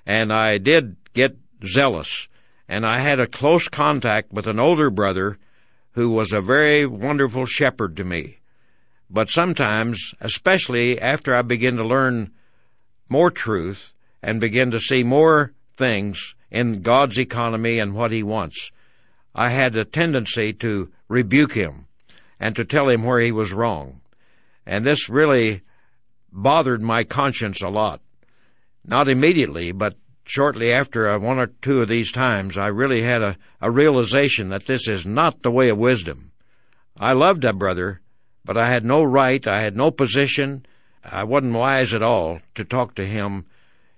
And 0.05 0.33
I 0.33 0.59
did 0.59 0.97
get 1.15 1.37
zealous. 1.65 2.27
And 2.73 2.87
I 2.87 3.01
had 3.01 3.21
a 3.21 3.27
close 3.27 3.69
contact 3.69 4.33
with 4.33 4.47
an 4.47 4.59
older 4.59 4.89
brother 4.89 5.37
who 5.91 6.09
was 6.09 6.33
a 6.33 6.41
very 6.41 6.87
wonderful 6.87 7.45
shepherd 7.45 7.99
to 7.99 8.05
me. 8.05 8.39
But 9.11 9.29
sometimes, 9.29 10.15
especially 10.23 10.99
after 10.99 11.37
I 11.37 11.43
began 11.43 11.77
to 11.77 11.85
learn 11.85 12.31
more 13.11 13.31
truth 13.31 13.93
and 14.23 14.41
begin 14.41 14.71
to 14.71 14.81
see 14.81 15.05
more 15.05 15.53
things 15.77 16.35
in 16.51 16.81
God's 16.81 17.19
economy 17.19 17.79
and 17.79 17.95
what 17.95 18.11
He 18.11 18.23
wants. 18.23 18.73
I 19.35 19.51
had 19.51 19.77
a 19.77 19.85
tendency 19.85 20.55
to 20.55 20.91
rebuke 21.09 21.53
him 21.53 21.89
and 22.41 22.57
to 22.57 22.65
tell 22.65 22.89
him 22.89 23.05
where 23.05 23.21
he 23.21 23.33
was 23.33 23.53
wrong. 23.53 24.01
And 24.65 24.83
this 24.83 25.11
really 25.11 25.61
bothered 26.33 26.81
my 26.81 27.05
conscience 27.05 27.61
a 27.61 27.69
lot. 27.69 28.01
Not 28.83 29.09
immediately, 29.09 29.73
but 29.73 29.95
shortly 30.25 30.73
after 30.73 31.09
uh, 31.09 31.19
one 31.19 31.39
or 31.39 31.47
two 31.47 31.83
of 31.83 31.89
these 31.89 32.13
times, 32.13 32.57
I 32.57 32.69
really 32.69 33.03
had 33.03 33.23
a, 33.23 33.37
a 33.61 33.71
realization 33.71 34.49
that 34.51 34.67
this 34.67 34.89
is 34.89 35.05
not 35.05 35.43
the 35.43 35.51
way 35.51 35.69
of 35.69 35.79
wisdom. 35.79 36.33
I 36.99 37.13
loved 37.13 37.45
a 37.45 37.53
brother, 37.53 38.01
but 38.45 38.57
I 38.57 38.69
had 38.69 38.85
no 38.85 39.03
right, 39.03 39.47
I 39.47 39.61
had 39.61 39.77
no 39.77 39.91
position, 39.91 40.67
I 41.05 41.25
wasn't 41.25 41.55
wise 41.55 41.95
at 41.95 42.03
all 42.03 42.41
to 42.55 42.65
talk 42.65 42.95
to 42.95 43.05
him 43.05 43.47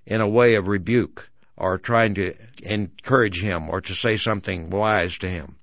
in 0.07 0.21
a 0.21 0.29
way 0.29 0.55
of 0.55 0.69
rebuke 0.69 1.31
or 1.57 1.79
trying 1.79 2.15
to 2.15 2.35
encourage 2.63 3.41
him 3.41 3.69
or 3.69 3.81
to 3.83 3.95
say 3.95 4.17
something 4.17 4.71
wise 4.71 5.19
to 5.19 5.29
him. 5.29 5.57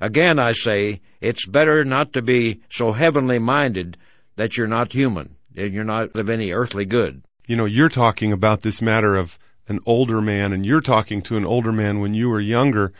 Again, 0.00 0.38
I 0.38 0.52
say, 0.52 1.00
it's 1.20 1.46
better 1.46 1.84
not 1.84 2.12
to 2.14 2.22
be 2.22 2.60
so 2.70 2.92
heavenly 2.92 3.38
minded 3.38 3.96
that 4.36 4.56
you're 4.56 4.66
not 4.66 4.92
human, 4.92 5.36
you're 5.54 5.84
not 5.84 6.14
of 6.16 6.30
any 6.30 6.52
earthly 6.52 6.86
good. 6.86 7.22
You 7.46 7.56
know, 7.56 7.66
you're 7.66 7.88
talking 7.88 8.32
about 8.32 8.62
this 8.62 8.80
matter 8.80 9.16
of 9.16 9.38
an 9.70 9.80
older 9.86 10.20
man, 10.20 10.52
and 10.52 10.66
you're 10.66 10.80
talking 10.80 11.22
to 11.22 11.36
an 11.36 11.46
older 11.46 11.72
man 11.72 12.00
when 12.00 12.12
you 12.12 12.28
were 12.28 12.40
younger, 12.40 12.92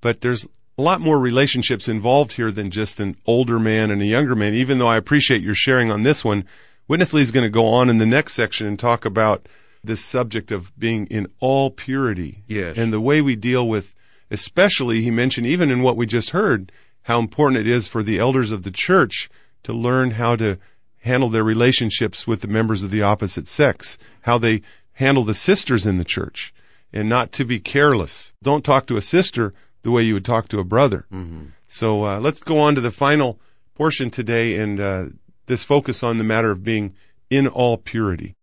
but 0.00 0.20
there's 0.20 0.46
a 0.76 0.82
lot 0.82 1.00
more 1.00 1.18
relationships 1.18 1.88
involved 1.88 2.32
here 2.32 2.52
than 2.52 2.70
just 2.70 3.00
an 3.00 3.16
older 3.26 3.58
man 3.58 3.90
and 3.90 4.02
a 4.02 4.06
younger 4.06 4.34
man, 4.34 4.52
even 4.52 4.78
though 4.78 4.88
I 4.88 4.98
appreciate 4.98 5.42
your 5.42 5.54
sharing 5.54 5.90
on 5.90 6.02
this 6.02 6.24
one. 6.24 6.44
Witness 6.88 7.14
Lee 7.14 7.22
is 7.22 7.32
going 7.32 7.44
to 7.44 7.50
go 7.50 7.66
on 7.66 7.88
in 7.88 7.98
the 7.98 8.06
next 8.06 8.34
section 8.34 8.66
and 8.66 8.78
talk 8.78 9.04
about 9.04 9.48
this 9.82 10.04
subject 10.04 10.52
of 10.52 10.76
being 10.78 11.06
in 11.06 11.28
all 11.40 11.70
purity. 11.70 12.42
Yes. 12.46 12.76
And 12.76 12.92
the 12.92 13.00
way 13.00 13.22
we 13.22 13.36
deal 13.36 13.66
with, 13.66 13.94
especially, 14.30 15.00
he 15.00 15.10
mentioned, 15.10 15.46
even 15.46 15.70
in 15.70 15.82
what 15.82 15.96
we 15.96 16.06
just 16.06 16.30
heard, 16.30 16.70
how 17.02 17.20
important 17.20 17.60
it 17.60 17.68
is 17.68 17.86
for 17.86 18.02
the 18.02 18.18
elders 18.18 18.50
of 18.50 18.64
the 18.64 18.70
church 18.70 19.30
to 19.62 19.72
learn 19.72 20.12
how 20.12 20.36
to 20.36 20.58
handle 20.98 21.30
their 21.30 21.44
relationships 21.44 22.26
with 22.26 22.40
the 22.40 22.48
members 22.48 22.82
of 22.82 22.90
the 22.90 23.02
opposite 23.02 23.46
sex, 23.46 23.96
how 24.22 24.38
they 24.38 24.60
handle 24.96 25.24
the 25.24 25.34
sisters 25.34 25.86
in 25.86 25.98
the 25.98 26.04
church, 26.04 26.52
and 26.92 27.08
not 27.08 27.32
to 27.32 27.44
be 27.44 27.60
careless. 27.60 28.32
Don't 28.42 28.64
talk 28.64 28.86
to 28.86 28.96
a 28.96 29.02
sister 29.02 29.54
the 29.82 29.90
way 29.90 30.02
you 30.02 30.14
would 30.14 30.24
talk 30.24 30.48
to 30.48 30.58
a 30.58 30.64
brother. 30.64 31.06
Mm-hmm. 31.12 31.46
So 31.66 32.04
uh, 32.04 32.20
let's 32.20 32.40
go 32.40 32.58
on 32.58 32.74
to 32.74 32.80
the 32.80 32.90
final 32.90 33.38
portion 33.74 34.10
today 34.10 34.56
and 34.56 34.80
uh, 34.80 35.04
this 35.46 35.62
focus 35.62 36.02
on 36.02 36.18
the 36.18 36.24
matter 36.24 36.50
of 36.50 36.64
being 36.64 36.94
in 37.30 37.46
all 37.46 37.76
purity. 37.76 38.36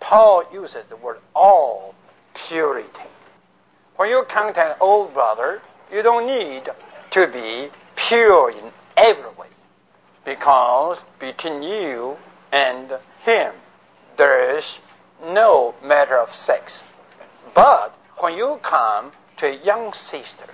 Paul 0.00 0.44
uses 0.52 0.86
the 0.86 0.96
word 0.96 1.18
all 1.34 1.94
purity. 2.34 2.88
When 3.96 4.08
you 4.08 4.24
contact 4.28 4.58
an 4.58 4.76
old 4.80 5.12
brother, 5.12 5.60
you 5.92 6.02
don't 6.02 6.26
need 6.26 6.64
to 7.10 7.26
be 7.28 7.68
pure 7.94 8.50
in 8.50 8.70
every 8.96 9.30
way. 9.38 9.48
Because 10.24 10.98
between 11.18 11.62
you 11.62 12.16
and 12.52 12.90
him, 13.22 13.52
there 14.16 14.58
is 14.58 14.78
no 15.22 15.74
matter 15.82 16.18
of 16.18 16.34
sex. 16.34 16.80
But 17.54 17.96
when 18.18 18.36
you 18.36 18.58
come 18.62 19.12
to 19.38 19.46
a 19.46 19.64
young 19.64 19.92
sister, 19.92 20.46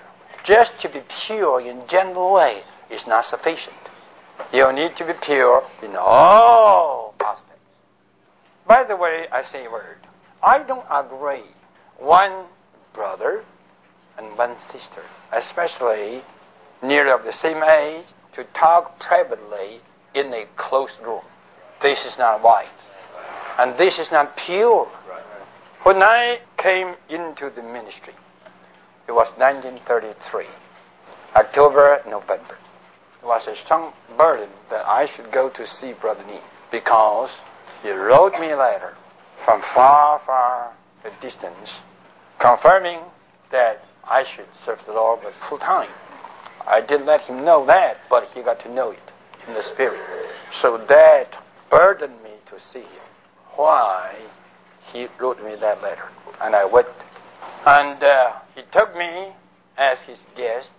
just 0.42 0.78
to 0.80 0.88
be 0.88 1.00
pure 1.08 1.60
in 1.60 1.86
general 1.86 2.32
way 2.32 2.62
is 2.90 3.06
not 3.06 3.24
sufficient. 3.24 3.76
You 4.52 4.72
need 4.72 4.96
to 4.96 5.04
be 5.04 5.12
pure 5.12 5.64
in 5.82 5.96
all 5.96 7.14
aspects. 7.20 7.62
By 8.66 8.84
the 8.84 8.96
way, 8.96 9.26
I 9.30 9.42
say 9.42 9.66
a 9.66 9.70
word. 9.70 9.98
I 10.42 10.62
don't 10.62 10.86
agree 10.90 11.44
one 11.98 12.46
brother 12.92 13.44
and 14.18 14.36
one 14.36 14.58
sister, 14.58 15.02
especially 15.32 16.22
nearly 16.82 17.10
of 17.10 17.24
the 17.24 17.32
same 17.32 17.62
age, 17.62 18.04
to 18.34 18.44
talk 18.54 18.98
privately 18.98 19.80
in 20.14 20.32
a 20.32 20.46
closed 20.56 20.98
room. 21.00 21.22
This 21.80 22.04
is 22.04 22.18
not 22.18 22.42
wise. 22.42 22.66
And 23.58 23.76
this 23.76 23.98
is 23.98 24.10
not 24.10 24.36
pure. 24.36 24.86
When 25.82 26.02
I 26.02 26.40
came 26.56 26.94
into 27.08 27.50
the 27.50 27.62
ministry, 27.62 28.14
it 29.08 29.12
was 29.12 29.28
1933, 29.36 30.46
October, 31.34 32.02
November. 32.08 32.56
It 33.22 33.26
was 33.26 33.46
a 33.48 33.56
strong 33.56 33.92
burden 34.16 34.48
that 34.70 34.86
I 34.86 35.06
should 35.06 35.30
go 35.30 35.48
to 35.50 35.66
see 35.66 35.92
Brother 35.92 36.24
Nee 36.26 36.40
because 36.70 37.30
he 37.82 37.90
wrote 37.90 38.38
me 38.40 38.50
a 38.50 38.56
letter 38.56 38.94
from 39.44 39.60
far, 39.60 40.18
far 40.20 40.72
a 41.04 41.10
distance 41.20 41.80
confirming 42.38 43.00
that 43.50 43.84
I 44.08 44.24
should 44.24 44.46
serve 44.64 44.84
the 44.84 44.92
Lord 44.92 45.24
with 45.24 45.34
full 45.34 45.58
time. 45.58 45.90
I 46.66 46.80
didn't 46.80 47.06
let 47.06 47.22
him 47.22 47.44
know 47.44 47.66
that, 47.66 47.98
but 48.08 48.28
he 48.34 48.42
got 48.42 48.60
to 48.60 48.72
know 48.72 48.90
it 48.90 49.10
in 49.46 49.54
the 49.54 49.62
spirit. 49.62 50.00
So 50.52 50.78
that 50.78 51.36
burdened 51.70 52.22
me 52.22 52.30
to 52.46 52.58
see 52.58 52.80
him. 52.80 53.11
Why 53.56 54.14
he 54.92 55.08
wrote 55.18 55.42
me 55.44 55.54
that 55.56 55.82
letter. 55.82 56.08
And 56.40 56.54
I 56.54 56.64
went. 56.64 56.88
And 57.66 58.02
uh, 58.02 58.32
he 58.54 58.62
took 58.70 58.96
me 58.96 59.28
as 59.76 60.00
his 60.00 60.18
guest. 60.36 60.72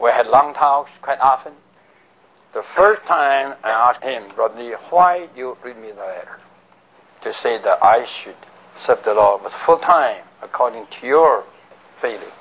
We 0.00 0.10
had 0.10 0.26
long 0.26 0.54
talks 0.54 0.90
quite 1.02 1.20
often. 1.20 1.52
The 2.52 2.62
first 2.62 3.04
time 3.04 3.54
I 3.62 3.70
asked 3.70 4.02
him, 4.02 4.24
Brother 4.34 4.56
Nee, 4.56 4.72
why 4.90 5.28
you 5.36 5.56
read 5.62 5.76
me 5.76 5.92
the 5.92 6.00
letter? 6.00 6.40
To 7.20 7.32
say 7.32 7.58
that 7.58 7.84
I 7.84 8.04
should 8.06 8.36
serve 8.78 9.02
the 9.04 9.14
Lord 9.14 9.44
with 9.44 9.52
full 9.52 9.78
time 9.78 10.22
according 10.42 10.86
to 10.86 11.06
your 11.06 11.44
feeling. 12.00 12.32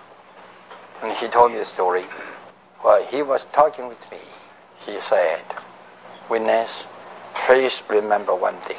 And 1.04 1.16
he 1.18 1.28
told 1.28 1.52
me 1.52 1.60
the 1.60 1.66
story. 1.66 2.06
While 2.82 3.06
he 3.06 3.22
was 3.22 3.46
talking 3.52 3.88
with 3.88 4.10
me, 4.10 4.20
he 4.86 5.00
said, 5.02 5.44
Witness, 6.30 6.86
please 7.34 7.84
remember 7.90 8.34
one 8.34 8.58
thing. 8.62 8.78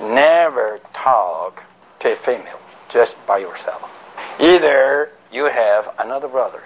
Never 0.00 0.80
talk 0.92 1.62
to 2.00 2.12
a 2.12 2.16
female 2.16 2.60
just 2.88 3.16
by 3.26 3.38
yourself. 3.38 3.90
Either 4.38 5.10
you 5.32 5.46
have 5.46 5.94
another 5.98 6.28
brother 6.28 6.62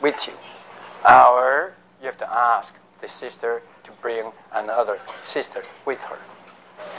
with 0.00 0.26
you, 0.26 0.32
or 1.08 1.74
you 2.00 2.06
have 2.06 2.18
to 2.18 2.32
ask 2.32 2.72
the 3.00 3.08
sister 3.08 3.62
to 3.84 3.90
bring 4.02 4.32
another 4.52 4.98
sister 5.24 5.64
with 5.84 5.98
her. 6.00 6.18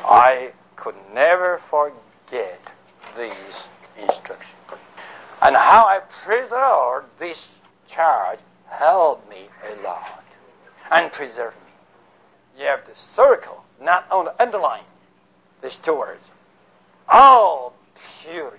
I 0.05 0.51
could 0.75 0.95
never 1.13 1.59
forget 1.69 2.61
these 3.17 3.67
instructions. 3.97 4.53
And 5.41 5.55
how 5.55 5.85
I 5.85 6.01
preserved 6.23 7.07
this 7.19 7.47
charge 7.87 8.39
helped 8.69 9.29
me 9.29 9.49
a 9.71 9.83
lot 9.83 10.23
and 10.91 11.11
preserved 11.11 11.55
me. 11.57 12.61
You 12.61 12.65
have 12.67 12.85
to 12.85 12.95
circle, 12.95 13.63
not 13.81 14.05
only 14.11 14.31
underline, 14.39 14.83
these 15.61 15.77
two 15.77 15.97
words. 15.97 16.23
All 17.09 17.73
purity. 18.23 18.57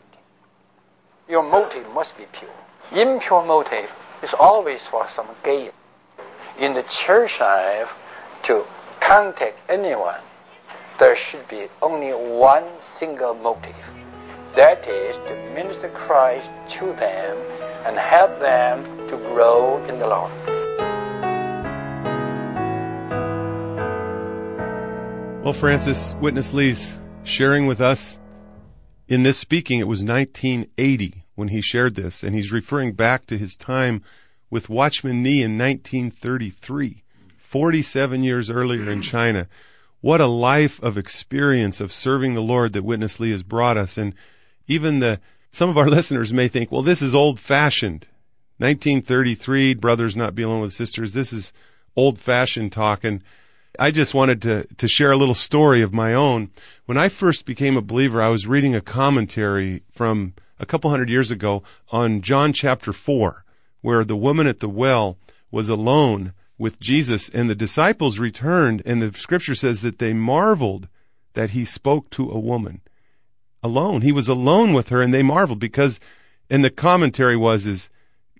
Your 1.28 1.42
motive 1.42 1.86
must 1.92 2.16
be 2.16 2.24
pure. 2.32 2.50
Impure 2.92 3.44
motive 3.44 3.90
is 4.22 4.34
always 4.34 4.80
for 4.82 5.06
some 5.08 5.28
gain. 5.44 5.70
In 6.58 6.74
the 6.74 6.82
church 6.84 7.38
life, 7.40 7.92
to 8.44 8.64
contact 9.00 9.58
anyone, 9.68 10.20
there 10.98 11.14
should 11.14 11.46
be 11.48 11.68
only 11.82 12.10
one 12.10 12.64
single 12.80 13.34
motive. 13.34 13.76
That 14.56 14.88
is 14.88 15.16
to 15.16 15.34
minister 15.54 15.88
Christ 15.90 16.50
to 16.70 16.86
them 16.94 17.36
and 17.84 17.96
help 17.96 18.40
them 18.40 18.84
to 19.08 19.16
grow 19.16 19.82
in 19.84 19.98
the 19.98 20.06
Lord. 20.06 20.57
Well, 25.48 25.54
Francis, 25.54 26.14
Witness 26.20 26.52
Lee's 26.52 26.94
sharing 27.24 27.66
with 27.66 27.80
us 27.80 28.20
in 29.08 29.22
this 29.22 29.38
speaking, 29.38 29.80
it 29.80 29.88
was 29.88 30.04
1980 30.04 31.24
when 31.36 31.48
he 31.48 31.62
shared 31.62 31.94
this, 31.94 32.22
and 32.22 32.34
he's 32.34 32.52
referring 32.52 32.92
back 32.92 33.24
to 33.28 33.38
his 33.38 33.56
time 33.56 34.02
with 34.50 34.68
Watchman 34.68 35.22
Nee 35.22 35.42
in 35.42 35.56
1933, 35.56 37.02
47 37.38 38.22
years 38.22 38.50
earlier 38.50 38.90
in 38.90 39.00
China. 39.00 39.48
What 40.02 40.20
a 40.20 40.26
life 40.26 40.82
of 40.82 40.98
experience 40.98 41.80
of 41.80 41.94
serving 41.94 42.34
the 42.34 42.42
Lord 42.42 42.74
that 42.74 42.84
Witness 42.84 43.18
Lee 43.18 43.30
has 43.30 43.42
brought 43.42 43.78
us. 43.78 43.96
And 43.96 44.12
even 44.66 44.98
the, 44.98 45.18
some 45.50 45.70
of 45.70 45.78
our 45.78 45.88
listeners 45.88 46.30
may 46.30 46.48
think, 46.48 46.70
well, 46.70 46.82
this 46.82 47.00
is 47.00 47.14
old 47.14 47.40
fashioned. 47.40 48.04
1933, 48.58 49.72
brothers 49.72 50.14
not 50.14 50.34
be 50.34 50.42
alone 50.42 50.60
with 50.60 50.74
sisters. 50.74 51.14
This 51.14 51.32
is 51.32 51.54
old 51.96 52.18
fashioned 52.18 52.70
talk. 52.70 53.02
And 53.02 53.24
I 53.78 53.92
just 53.92 54.12
wanted 54.12 54.42
to, 54.42 54.66
to 54.76 54.88
share 54.88 55.12
a 55.12 55.16
little 55.16 55.34
story 55.34 55.82
of 55.82 55.94
my 55.94 56.12
own. 56.12 56.50
When 56.86 56.98
I 56.98 57.08
first 57.08 57.46
became 57.46 57.76
a 57.76 57.82
believer, 57.82 58.20
I 58.20 58.28
was 58.28 58.48
reading 58.48 58.74
a 58.74 58.80
commentary 58.80 59.84
from 59.92 60.34
a 60.58 60.66
couple 60.66 60.90
hundred 60.90 61.08
years 61.08 61.30
ago 61.30 61.62
on 61.90 62.20
John 62.20 62.52
chapter 62.52 62.92
4, 62.92 63.44
where 63.80 64.04
the 64.04 64.16
woman 64.16 64.48
at 64.48 64.58
the 64.58 64.68
well 64.68 65.16
was 65.52 65.68
alone 65.68 66.32
with 66.58 66.80
Jesus 66.80 67.28
and 67.28 67.48
the 67.48 67.54
disciples 67.54 68.18
returned 68.18 68.82
and 68.84 69.00
the 69.00 69.16
scripture 69.16 69.54
says 69.54 69.80
that 69.82 70.00
they 70.00 70.12
marveled 70.12 70.88
that 71.34 71.50
he 71.50 71.64
spoke 71.64 72.10
to 72.10 72.28
a 72.28 72.38
woman 72.38 72.80
alone. 73.62 74.02
He 74.02 74.10
was 74.10 74.26
alone 74.26 74.72
with 74.72 74.88
her 74.88 75.00
and 75.00 75.14
they 75.14 75.22
marveled 75.22 75.60
because, 75.60 76.00
and 76.50 76.64
the 76.64 76.70
commentary 76.70 77.36
was, 77.36 77.64
is 77.64 77.90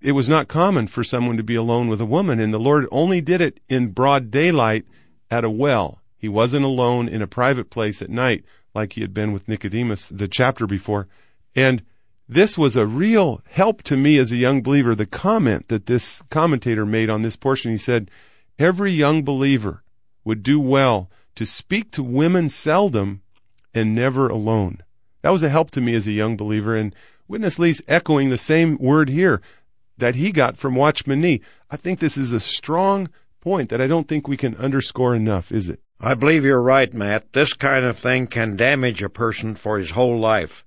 it 0.02 0.12
was 0.12 0.28
not 0.28 0.48
common 0.48 0.88
for 0.88 1.04
someone 1.04 1.36
to 1.36 1.44
be 1.44 1.54
alone 1.54 1.86
with 1.86 2.00
a 2.00 2.06
woman 2.06 2.40
and 2.40 2.52
the 2.52 2.58
Lord 2.58 2.86
only 2.90 3.20
did 3.20 3.40
it 3.40 3.60
in 3.68 3.92
broad 3.92 4.32
daylight 4.32 4.84
at 5.30 5.44
a 5.44 5.50
well 5.50 6.00
He 6.16 6.28
wasn't 6.28 6.64
alone 6.64 7.08
in 7.08 7.22
a 7.22 7.26
private 7.26 7.70
place 7.70 8.02
at 8.02 8.10
night 8.10 8.44
like 8.74 8.94
he 8.94 9.00
had 9.00 9.14
been 9.14 9.32
with 9.32 9.48
Nicodemus 9.48 10.08
the 10.08 10.28
chapter 10.28 10.66
before. 10.66 11.08
And 11.54 11.82
this 12.28 12.58
was 12.58 12.76
a 12.76 12.86
real 12.86 13.40
help 13.48 13.82
to 13.84 13.96
me 13.96 14.18
as 14.18 14.32
a 14.32 14.36
young 14.36 14.62
believer. 14.62 14.94
The 14.94 15.06
comment 15.06 15.68
that 15.68 15.86
this 15.86 16.22
commentator 16.30 16.84
made 16.84 17.08
on 17.08 17.22
this 17.22 17.36
portion, 17.36 17.70
he 17.70 17.78
said, 17.78 18.10
every 18.58 18.92
young 18.92 19.22
believer 19.22 19.82
would 20.24 20.42
do 20.42 20.60
well 20.60 21.10
to 21.36 21.46
speak 21.46 21.90
to 21.92 22.02
women 22.02 22.48
seldom 22.48 23.22
and 23.72 23.94
never 23.94 24.28
alone. 24.28 24.82
That 25.22 25.30
was 25.30 25.42
a 25.42 25.48
help 25.48 25.70
to 25.72 25.80
me 25.80 25.94
as 25.94 26.06
a 26.06 26.12
young 26.12 26.36
believer. 26.36 26.76
And 26.76 26.94
Witness 27.28 27.58
Lee's 27.58 27.82
echoing 27.86 28.30
the 28.30 28.38
same 28.38 28.78
word 28.78 29.10
here 29.10 29.40
that 29.98 30.14
he 30.14 30.32
got 30.32 30.56
from 30.56 30.74
Watchman 30.74 31.20
Nee. 31.20 31.42
I 31.70 31.76
think 31.76 31.98
this 31.98 32.16
is 32.16 32.32
a 32.32 32.40
strong 32.40 33.08
point 33.40 33.68
that 33.70 33.80
I 33.80 33.86
don't 33.86 34.08
think 34.08 34.26
we 34.26 34.36
can 34.36 34.56
underscore 34.56 35.14
enough, 35.14 35.52
is 35.52 35.68
it? 35.68 35.80
I 36.00 36.14
believe 36.14 36.44
you're 36.44 36.62
right, 36.62 36.92
Matt. 36.92 37.32
This 37.32 37.54
kind 37.54 37.84
of 37.84 37.98
thing 37.98 38.26
can 38.26 38.56
damage 38.56 39.02
a 39.02 39.08
person 39.08 39.54
for 39.54 39.78
his 39.78 39.90
whole 39.90 40.18
life. 40.18 40.64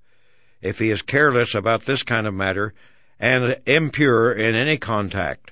If 0.62 0.80
he 0.80 0.90
is 0.90 1.02
careless 1.02 1.56
about 1.56 1.86
this 1.86 2.04
kind 2.04 2.28
of 2.28 2.34
matter 2.34 2.74
and 3.20 3.58
impure 3.66 4.32
in 4.32 4.56
any 4.56 4.78
contact. 4.78 5.52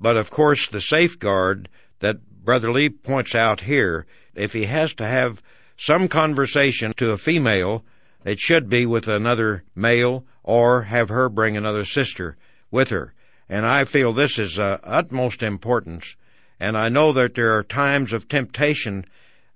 But 0.00 0.16
of 0.16 0.30
course, 0.30 0.68
the 0.68 0.80
safeguard 0.80 1.68
that 2.00 2.44
Brother 2.44 2.70
Lee 2.72 2.88
points 2.88 3.34
out 3.34 3.60
here, 3.60 4.06
if 4.34 4.52
he 4.52 4.64
has 4.64 4.94
to 4.94 5.06
have 5.06 5.42
some 5.76 6.08
conversation 6.08 6.92
to 6.94 7.10
a 7.10 7.18
female, 7.18 7.84
it 8.24 8.38
should 8.38 8.68
be 8.68 8.86
with 8.86 9.08
another 9.08 9.64
male 9.74 10.24
or 10.42 10.82
have 10.84 11.08
her 11.08 11.28
bring 11.28 11.56
another 11.56 11.84
sister 11.84 12.36
with 12.70 12.90
her. 12.90 13.14
And 13.48 13.66
I 13.66 13.84
feel 13.84 14.12
this 14.12 14.38
is 14.38 14.58
of 14.58 14.80
utmost 14.82 15.42
importance. 15.42 16.16
And 16.60 16.76
I 16.76 16.88
know 16.88 17.12
that 17.12 17.34
there 17.34 17.56
are 17.56 17.62
times 17.62 18.12
of 18.12 18.28
temptation 18.28 19.04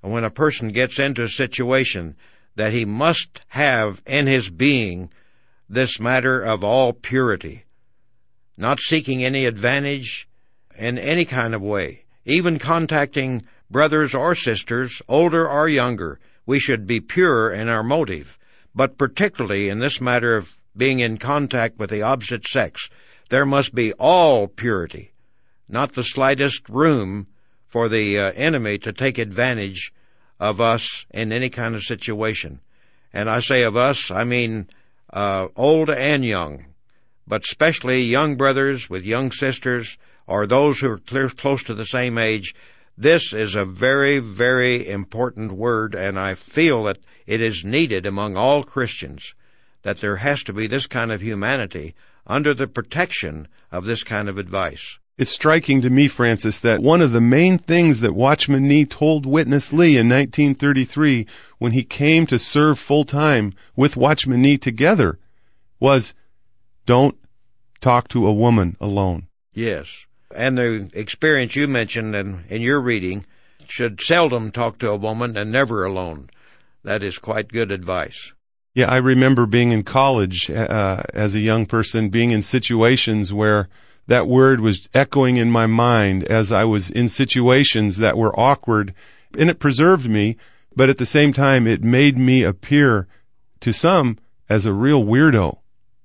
when 0.00 0.24
a 0.24 0.30
person 0.30 0.68
gets 0.68 0.98
into 0.98 1.22
a 1.22 1.28
situation 1.28 2.16
that 2.56 2.72
he 2.72 2.84
must 2.84 3.42
have 3.48 4.02
in 4.06 4.26
his 4.26 4.50
being 4.50 5.10
this 5.68 5.98
matter 5.98 6.42
of 6.42 6.62
all 6.62 6.92
purity, 6.92 7.64
not 8.58 8.78
seeking 8.78 9.24
any 9.24 9.46
advantage 9.46 10.28
in 10.78 10.98
any 10.98 11.24
kind 11.24 11.54
of 11.54 11.62
way, 11.62 12.04
even 12.24 12.58
contacting 12.58 13.42
brothers 13.70 14.14
or 14.14 14.34
sisters, 14.34 15.00
older 15.08 15.48
or 15.48 15.68
younger. 15.68 16.20
We 16.44 16.58
should 16.58 16.86
be 16.86 17.00
pure 17.00 17.50
in 17.50 17.68
our 17.68 17.82
motive, 17.82 18.38
but 18.74 18.98
particularly 18.98 19.68
in 19.68 19.78
this 19.78 20.00
matter 20.00 20.36
of 20.36 20.52
being 20.76 21.00
in 21.00 21.16
contact 21.16 21.78
with 21.78 21.90
the 21.90 22.02
opposite 22.02 22.46
sex, 22.46 22.90
there 23.30 23.46
must 23.46 23.74
be 23.74 23.92
all 23.94 24.48
purity, 24.48 25.11
not 25.72 25.92
the 25.92 26.04
slightest 26.04 26.68
room 26.68 27.26
for 27.66 27.88
the 27.88 28.18
uh, 28.18 28.32
enemy 28.32 28.78
to 28.78 28.92
take 28.92 29.18
advantage 29.18 29.92
of 30.38 30.60
us 30.60 31.06
in 31.10 31.32
any 31.32 31.48
kind 31.48 31.74
of 31.74 31.82
situation. 31.82 32.60
And 33.12 33.30
I 33.30 33.40
say 33.40 33.62
of 33.62 33.76
us, 33.76 34.10
I 34.10 34.24
mean 34.24 34.68
uh, 35.12 35.48
old 35.56 35.88
and 35.88 36.24
young, 36.24 36.66
but 37.26 37.44
especially 37.44 38.02
young 38.02 38.36
brothers 38.36 38.90
with 38.90 39.04
young 39.04 39.32
sisters 39.32 39.96
or 40.26 40.46
those 40.46 40.80
who 40.80 40.90
are 40.90 40.98
clear, 40.98 41.28
close 41.28 41.62
to 41.64 41.74
the 41.74 41.86
same 41.86 42.18
age. 42.18 42.54
This 42.96 43.32
is 43.32 43.54
a 43.54 43.64
very, 43.64 44.18
very 44.18 44.88
important 44.88 45.52
word, 45.52 45.94
and 45.94 46.18
I 46.18 46.34
feel 46.34 46.84
that 46.84 46.98
it 47.26 47.40
is 47.40 47.64
needed 47.64 48.06
among 48.06 48.36
all 48.36 48.62
Christians 48.62 49.34
that 49.82 49.98
there 49.98 50.16
has 50.16 50.42
to 50.44 50.52
be 50.52 50.66
this 50.66 50.86
kind 50.86 51.10
of 51.10 51.20
humanity 51.20 51.94
under 52.26 52.54
the 52.54 52.68
protection 52.68 53.48
of 53.70 53.84
this 53.84 54.04
kind 54.04 54.28
of 54.28 54.38
advice. 54.38 54.98
It's 55.18 55.30
striking 55.30 55.82
to 55.82 55.90
me, 55.90 56.08
Francis, 56.08 56.58
that 56.60 56.82
one 56.82 57.02
of 57.02 57.12
the 57.12 57.20
main 57.20 57.58
things 57.58 58.00
that 58.00 58.14
Watchman 58.14 58.62
Nee 58.62 58.86
told 58.86 59.26
Witness 59.26 59.72
Lee 59.72 59.98
in 59.98 60.08
1933 60.08 61.26
when 61.58 61.72
he 61.72 61.84
came 61.84 62.26
to 62.26 62.38
serve 62.38 62.78
full 62.78 63.04
time 63.04 63.52
with 63.76 63.96
Watchman 63.96 64.40
Nee 64.40 64.56
together 64.56 65.18
was 65.78 66.14
don't 66.86 67.16
talk 67.80 68.08
to 68.08 68.26
a 68.26 68.32
woman 68.32 68.76
alone. 68.80 69.26
Yes. 69.52 70.06
And 70.34 70.56
the 70.56 70.90
experience 70.94 71.56
you 71.56 71.68
mentioned 71.68 72.16
in, 72.16 72.44
in 72.48 72.62
your 72.62 72.80
reading 72.80 73.26
should 73.68 74.00
seldom 74.00 74.50
talk 74.50 74.78
to 74.78 74.90
a 74.90 74.96
woman 74.96 75.36
and 75.36 75.52
never 75.52 75.84
alone. 75.84 76.30
That 76.84 77.02
is 77.02 77.18
quite 77.18 77.48
good 77.48 77.70
advice. 77.70 78.32
Yeah, 78.74 78.90
I 78.90 78.96
remember 78.96 79.44
being 79.44 79.72
in 79.72 79.82
college 79.82 80.50
uh, 80.50 81.02
as 81.12 81.34
a 81.34 81.40
young 81.40 81.66
person, 81.66 82.08
being 82.08 82.30
in 82.30 82.40
situations 82.40 83.32
where 83.32 83.68
that 84.06 84.26
word 84.26 84.60
was 84.60 84.88
echoing 84.94 85.36
in 85.36 85.50
my 85.50 85.66
mind 85.66 86.24
as 86.24 86.52
I 86.52 86.64
was 86.64 86.90
in 86.90 87.08
situations 87.08 87.98
that 87.98 88.16
were 88.16 88.38
awkward, 88.38 88.94
and 89.38 89.48
it 89.48 89.58
preserved 89.58 90.08
me, 90.08 90.36
but 90.74 90.88
at 90.88 90.98
the 90.98 91.06
same 91.06 91.32
time, 91.32 91.66
it 91.66 91.82
made 91.82 92.18
me 92.18 92.42
appear 92.42 93.06
to 93.60 93.72
some 93.72 94.18
as 94.48 94.66
a 94.66 94.72
real 94.72 95.04
weirdo. 95.04 95.58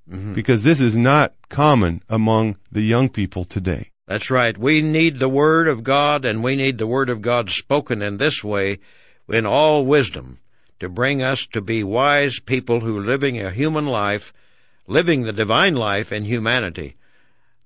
Mm-hmm. 0.09 0.33
Because 0.33 0.63
this 0.63 0.79
is 0.79 0.95
not 0.95 1.33
common 1.49 2.01
among 2.07 2.55
the 2.71 2.81
young 2.81 3.09
people 3.09 3.43
today. 3.43 3.91
That's 4.07 4.31
right. 4.31 4.57
We 4.57 4.81
need 4.81 5.19
the 5.19 5.27
Word 5.27 5.67
of 5.67 5.83
God, 5.83 6.23
and 6.23 6.41
we 6.41 6.55
need 6.55 6.77
the 6.77 6.87
Word 6.87 7.09
of 7.09 7.21
God 7.21 7.49
spoken 7.49 8.01
in 8.01 8.17
this 8.17 8.41
way 8.41 8.79
in 9.27 9.45
all 9.45 9.85
wisdom 9.85 10.39
to 10.79 10.87
bring 10.87 11.21
us 11.21 11.45
to 11.47 11.61
be 11.61 11.83
wise 11.83 12.39
people 12.39 12.79
who 12.79 13.01
living 13.01 13.37
a 13.39 13.51
human 13.51 13.85
life, 13.85 14.31
living 14.87 15.23
the 15.23 15.33
divine 15.33 15.73
life 15.73 16.13
in 16.13 16.23
humanity. 16.23 16.95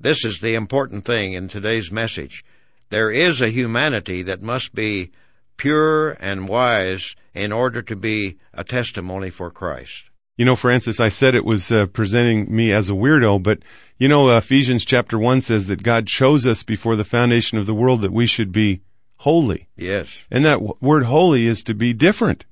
This 0.01 0.25
is 0.25 0.39
the 0.39 0.55
important 0.55 1.05
thing 1.05 1.33
in 1.33 1.47
today's 1.47 1.91
message. 1.91 2.43
There 2.89 3.11
is 3.11 3.39
a 3.39 3.49
humanity 3.49 4.23
that 4.23 4.41
must 4.41 4.73
be 4.73 5.11
pure 5.57 6.17
and 6.19 6.47
wise 6.49 7.15
in 7.35 7.51
order 7.51 7.83
to 7.83 7.95
be 7.95 8.37
a 8.51 8.63
testimony 8.63 9.29
for 9.29 9.51
Christ. 9.51 10.05
You 10.37 10.45
know, 10.45 10.55
Francis, 10.55 10.99
I 10.99 11.09
said 11.09 11.35
it 11.35 11.45
was 11.45 11.71
uh, 11.71 11.85
presenting 11.85 12.53
me 12.53 12.71
as 12.71 12.89
a 12.89 12.93
weirdo, 12.93 13.43
but 13.43 13.59
you 13.99 14.07
know, 14.07 14.35
Ephesians 14.35 14.85
chapter 14.85 15.19
1 15.19 15.41
says 15.41 15.67
that 15.67 15.83
God 15.83 16.07
chose 16.07 16.47
us 16.47 16.63
before 16.63 16.95
the 16.95 17.03
foundation 17.03 17.59
of 17.59 17.67
the 17.67 17.75
world 17.75 18.01
that 18.01 18.11
we 18.11 18.25
should 18.25 18.51
be 18.51 18.81
holy. 19.17 19.67
Yes. 19.77 20.07
And 20.31 20.43
that 20.45 20.55
w- 20.55 20.73
word 20.81 21.03
holy 21.03 21.45
is 21.45 21.61
to 21.63 21.75
be 21.75 21.93
different. 21.93 22.45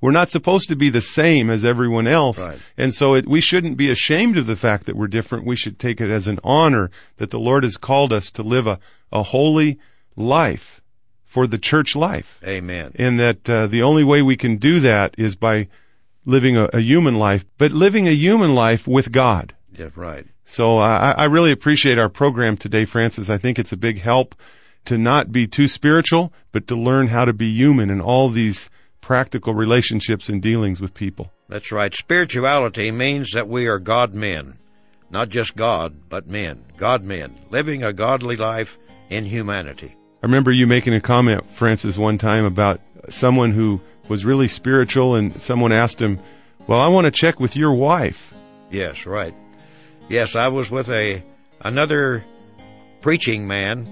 We're 0.00 0.12
not 0.12 0.30
supposed 0.30 0.68
to 0.68 0.76
be 0.76 0.90
the 0.90 1.00
same 1.00 1.50
as 1.50 1.64
everyone 1.64 2.06
else. 2.06 2.38
Right. 2.38 2.58
And 2.76 2.94
so 2.94 3.14
it, 3.14 3.26
we 3.26 3.40
shouldn't 3.40 3.76
be 3.76 3.90
ashamed 3.90 4.38
of 4.38 4.46
the 4.46 4.56
fact 4.56 4.86
that 4.86 4.96
we're 4.96 5.08
different. 5.08 5.46
We 5.46 5.56
should 5.56 5.78
take 5.78 6.00
it 6.00 6.10
as 6.10 6.28
an 6.28 6.38
honor 6.44 6.90
that 7.16 7.30
the 7.30 7.40
Lord 7.40 7.64
has 7.64 7.76
called 7.76 8.12
us 8.12 8.30
to 8.32 8.42
live 8.42 8.66
a, 8.66 8.78
a 9.12 9.24
holy 9.24 9.78
life 10.14 10.80
for 11.24 11.46
the 11.46 11.58
church 11.58 11.96
life. 11.96 12.38
Amen. 12.46 12.92
And 12.96 13.18
that 13.18 13.50
uh, 13.50 13.66
the 13.66 13.82
only 13.82 14.04
way 14.04 14.22
we 14.22 14.36
can 14.36 14.56
do 14.56 14.80
that 14.80 15.14
is 15.18 15.36
by 15.36 15.68
living 16.24 16.56
a, 16.56 16.64
a, 16.72 16.80
human 16.80 17.16
life, 17.16 17.44
but 17.58 17.72
living 17.72 18.06
a 18.06 18.12
human 18.12 18.54
life 18.54 18.86
with 18.86 19.10
God. 19.10 19.54
Yeah, 19.72 19.88
right. 19.96 20.26
So 20.44 20.78
uh, 20.78 21.14
I 21.16 21.24
really 21.26 21.52
appreciate 21.52 21.98
our 21.98 22.08
program 22.08 22.56
today, 22.56 22.84
Francis. 22.84 23.28
I 23.28 23.36
think 23.36 23.58
it's 23.58 23.72
a 23.72 23.76
big 23.76 23.98
help 24.00 24.34
to 24.86 24.96
not 24.96 25.30
be 25.30 25.46
too 25.46 25.68
spiritual, 25.68 26.32
but 26.52 26.66
to 26.68 26.74
learn 26.74 27.08
how 27.08 27.26
to 27.26 27.34
be 27.34 27.52
human 27.52 27.90
in 27.90 28.00
all 28.00 28.30
these 28.30 28.70
practical 29.08 29.54
relationships 29.54 30.28
and 30.28 30.42
dealings 30.42 30.82
with 30.82 30.92
people. 30.92 31.32
That's 31.48 31.72
right. 31.72 31.94
Spirituality 31.94 32.90
means 32.90 33.30
that 33.30 33.48
we 33.48 33.66
are 33.66 33.78
God 33.78 34.12
men. 34.12 34.58
Not 35.08 35.30
just 35.30 35.56
God, 35.56 36.10
but 36.10 36.26
men. 36.26 36.62
God 36.76 37.04
men. 37.04 37.34
Living 37.48 37.82
a 37.82 37.94
godly 37.94 38.36
life 38.36 38.76
in 39.08 39.24
humanity. 39.24 39.96
I 40.22 40.26
remember 40.26 40.52
you 40.52 40.66
making 40.66 40.92
a 40.92 41.00
comment, 41.00 41.42
Francis, 41.54 41.96
one 41.96 42.18
time 42.18 42.44
about 42.44 42.82
someone 43.08 43.52
who 43.52 43.80
was 44.10 44.26
really 44.26 44.46
spiritual 44.46 45.14
and 45.14 45.40
someone 45.40 45.72
asked 45.72 46.02
him, 46.02 46.20
Well, 46.66 46.78
I 46.78 46.88
want 46.88 47.06
to 47.06 47.10
check 47.10 47.40
with 47.40 47.56
your 47.56 47.72
wife. 47.72 48.34
Yes, 48.70 49.06
right. 49.06 49.32
Yes, 50.10 50.36
I 50.36 50.48
was 50.48 50.70
with 50.70 50.90
a 50.90 51.24
another 51.62 52.22
preaching 53.00 53.46
man 53.46 53.86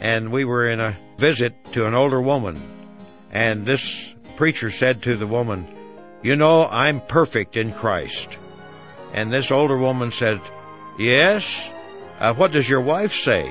and 0.00 0.32
we 0.32 0.46
were 0.46 0.66
in 0.66 0.80
a 0.80 0.96
visit 1.18 1.52
to 1.74 1.86
an 1.86 1.92
older 1.92 2.22
woman. 2.22 2.58
And 3.32 3.66
this 3.66 4.12
preacher 4.42 4.72
said 4.72 5.02
to 5.02 5.14
the 5.14 5.24
woman, 5.24 5.64
You 6.20 6.34
know, 6.34 6.66
I'm 6.66 7.00
perfect 7.00 7.56
in 7.56 7.70
Christ. 7.70 8.36
And 9.12 9.32
this 9.32 9.52
older 9.52 9.78
woman 9.78 10.10
said, 10.10 10.40
Yes? 10.98 11.70
Uh, 12.18 12.34
what 12.34 12.50
does 12.50 12.68
your 12.68 12.80
wife 12.80 13.14
say? 13.14 13.48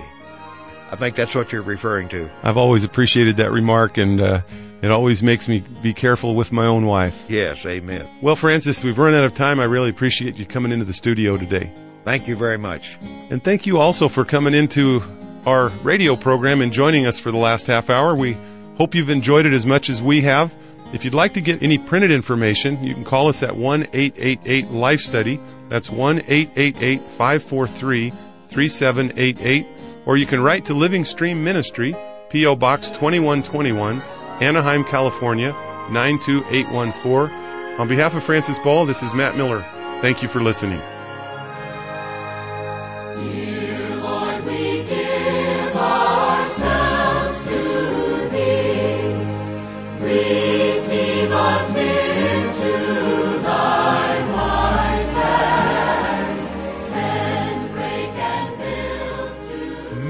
I 0.91 0.97
think 0.97 1.15
that's 1.15 1.33
what 1.33 1.53
you're 1.53 1.61
referring 1.61 2.09
to. 2.09 2.29
I've 2.43 2.57
always 2.57 2.83
appreciated 2.83 3.37
that 3.37 3.53
remark, 3.53 3.97
and 3.97 4.19
uh, 4.19 4.41
it 4.81 4.91
always 4.91 5.23
makes 5.23 5.47
me 5.47 5.63
be 5.81 5.93
careful 5.93 6.35
with 6.35 6.51
my 6.51 6.65
own 6.65 6.85
wife. 6.85 7.25
Yes, 7.29 7.65
amen. 7.65 8.05
Well, 8.21 8.35
Francis, 8.35 8.83
we've 8.83 8.97
run 8.97 9.13
out 9.13 9.23
of 9.23 9.33
time. 9.33 9.61
I 9.61 9.65
really 9.67 9.91
appreciate 9.91 10.35
you 10.35 10.45
coming 10.45 10.73
into 10.73 10.83
the 10.83 10.91
studio 10.91 11.37
today. 11.37 11.71
Thank 12.03 12.27
you 12.27 12.35
very 12.35 12.57
much. 12.57 12.97
And 13.29 13.41
thank 13.41 13.65
you 13.65 13.77
also 13.77 14.09
for 14.09 14.25
coming 14.25 14.53
into 14.53 15.01
our 15.45 15.69
radio 15.83 16.17
program 16.17 16.59
and 16.59 16.73
joining 16.73 17.05
us 17.05 17.17
for 17.17 17.31
the 17.31 17.37
last 17.37 17.67
half 17.67 17.89
hour. 17.89 18.13
We 18.13 18.35
hope 18.75 18.93
you've 18.93 19.09
enjoyed 19.09 19.45
it 19.45 19.53
as 19.53 19.65
much 19.65 19.89
as 19.89 20.01
we 20.01 20.19
have. 20.23 20.53
If 20.93 21.05
you'd 21.05 21.13
like 21.13 21.33
to 21.33 21.41
get 21.41 21.63
any 21.63 21.77
printed 21.77 22.11
information, 22.11 22.83
you 22.83 22.93
can 22.93 23.05
call 23.05 23.29
us 23.29 23.43
at 23.43 23.55
1 23.55 23.87
888 23.93 24.71
Life 24.71 24.99
Study. 24.99 25.39
That's 25.69 25.89
1 25.89 26.19
888 26.27 27.01
543 27.01 28.09
3788. 28.49 29.67
Or 30.05 30.17
you 30.17 30.25
can 30.25 30.41
write 30.41 30.65
to 30.65 30.73
Living 30.73 31.05
Stream 31.05 31.43
Ministry, 31.43 31.95
P.O. 32.29 32.55
Box 32.55 32.89
2121, 32.89 34.01
Anaheim, 34.41 34.83
California 34.83 35.51
92814. 35.91 37.79
On 37.79 37.87
behalf 37.87 38.13
of 38.13 38.23
Francis 38.23 38.59
Ball, 38.59 38.85
this 38.85 39.01
is 39.01 39.13
Matt 39.13 39.37
Miller. 39.37 39.63
Thank 40.01 40.21
you 40.21 40.27
for 40.27 40.41
listening. 40.41 40.81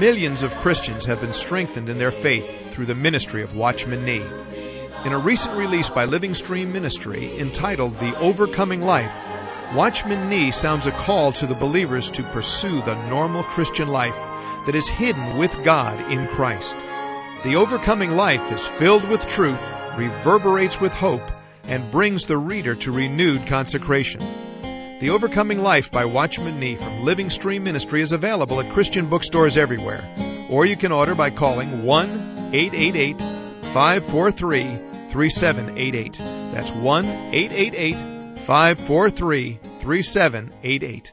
Millions 0.02 0.42
of 0.42 0.56
Christians 0.56 1.04
have 1.04 1.20
been 1.20 1.32
strengthened 1.32 1.88
in 1.88 1.96
their 1.96 2.10
faith 2.10 2.72
through 2.72 2.86
the 2.86 2.94
ministry 2.96 3.40
of 3.40 3.54
Watchman 3.54 4.04
Nee. 4.04 4.26
In 5.04 5.12
a 5.12 5.18
recent 5.18 5.56
release 5.56 5.88
by 5.88 6.06
Living 6.06 6.34
Stream 6.34 6.72
Ministry 6.72 7.38
entitled 7.38 7.96
The 8.00 8.18
Overcoming 8.18 8.80
Life, 8.82 9.28
Watchman 9.76 10.28
Nee 10.28 10.50
sounds 10.50 10.88
a 10.88 10.90
call 10.90 11.30
to 11.30 11.46
the 11.46 11.54
believers 11.54 12.10
to 12.10 12.24
pursue 12.24 12.82
the 12.82 13.00
normal 13.08 13.44
Christian 13.44 13.86
life 13.86 14.18
that 14.66 14.74
is 14.74 14.88
hidden 14.88 15.38
with 15.38 15.56
God 15.62 15.96
in 16.10 16.26
Christ. 16.26 16.76
The 17.44 17.54
overcoming 17.54 18.10
life 18.10 18.50
is 18.50 18.66
filled 18.66 19.08
with 19.08 19.28
truth, 19.28 19.72
reverberates 19.96 20.80
with 20.80 20.92
hope, 20.92 21.30
and 21.68 21.92
brings 21.92 22.26
the 22.26 22.38
reader 22.38 22.74
to 22.74 22.90
renewed 22.90 23.46
consecration. 23.46 24.20
The 25.02 25.10
Overcoming 25.10 25.58
Life 25.58 25.90
by 25.90 26.04
Watchman 26.04 26.60
Nee 26.60 26.76
from 26.76 27.02
Living 27.02 27.28
Stream 27.28 27.64
Ministry 27.64 28.02
is 28.02 28.12
available 28.12 28.60
at 28.60 28.72
Christian 28.72 29.08
bookstores 29.08 29.56
everywhere, 29.56 30.08
or 30.48 30.64
you 30.64 30.76
can 30.76 30.92
order 30.92 31.16
by 31.16 31.28
calling 31.28 31.82
1 31.82 32.08
888 32.52 33.18
543 33.72 34.62
3788. 35.08 36.18
That's 36.54 36.70
1 36.70 37.04
888 37.04 37.96
543 38.38 39.58
3788. 39.80 41.12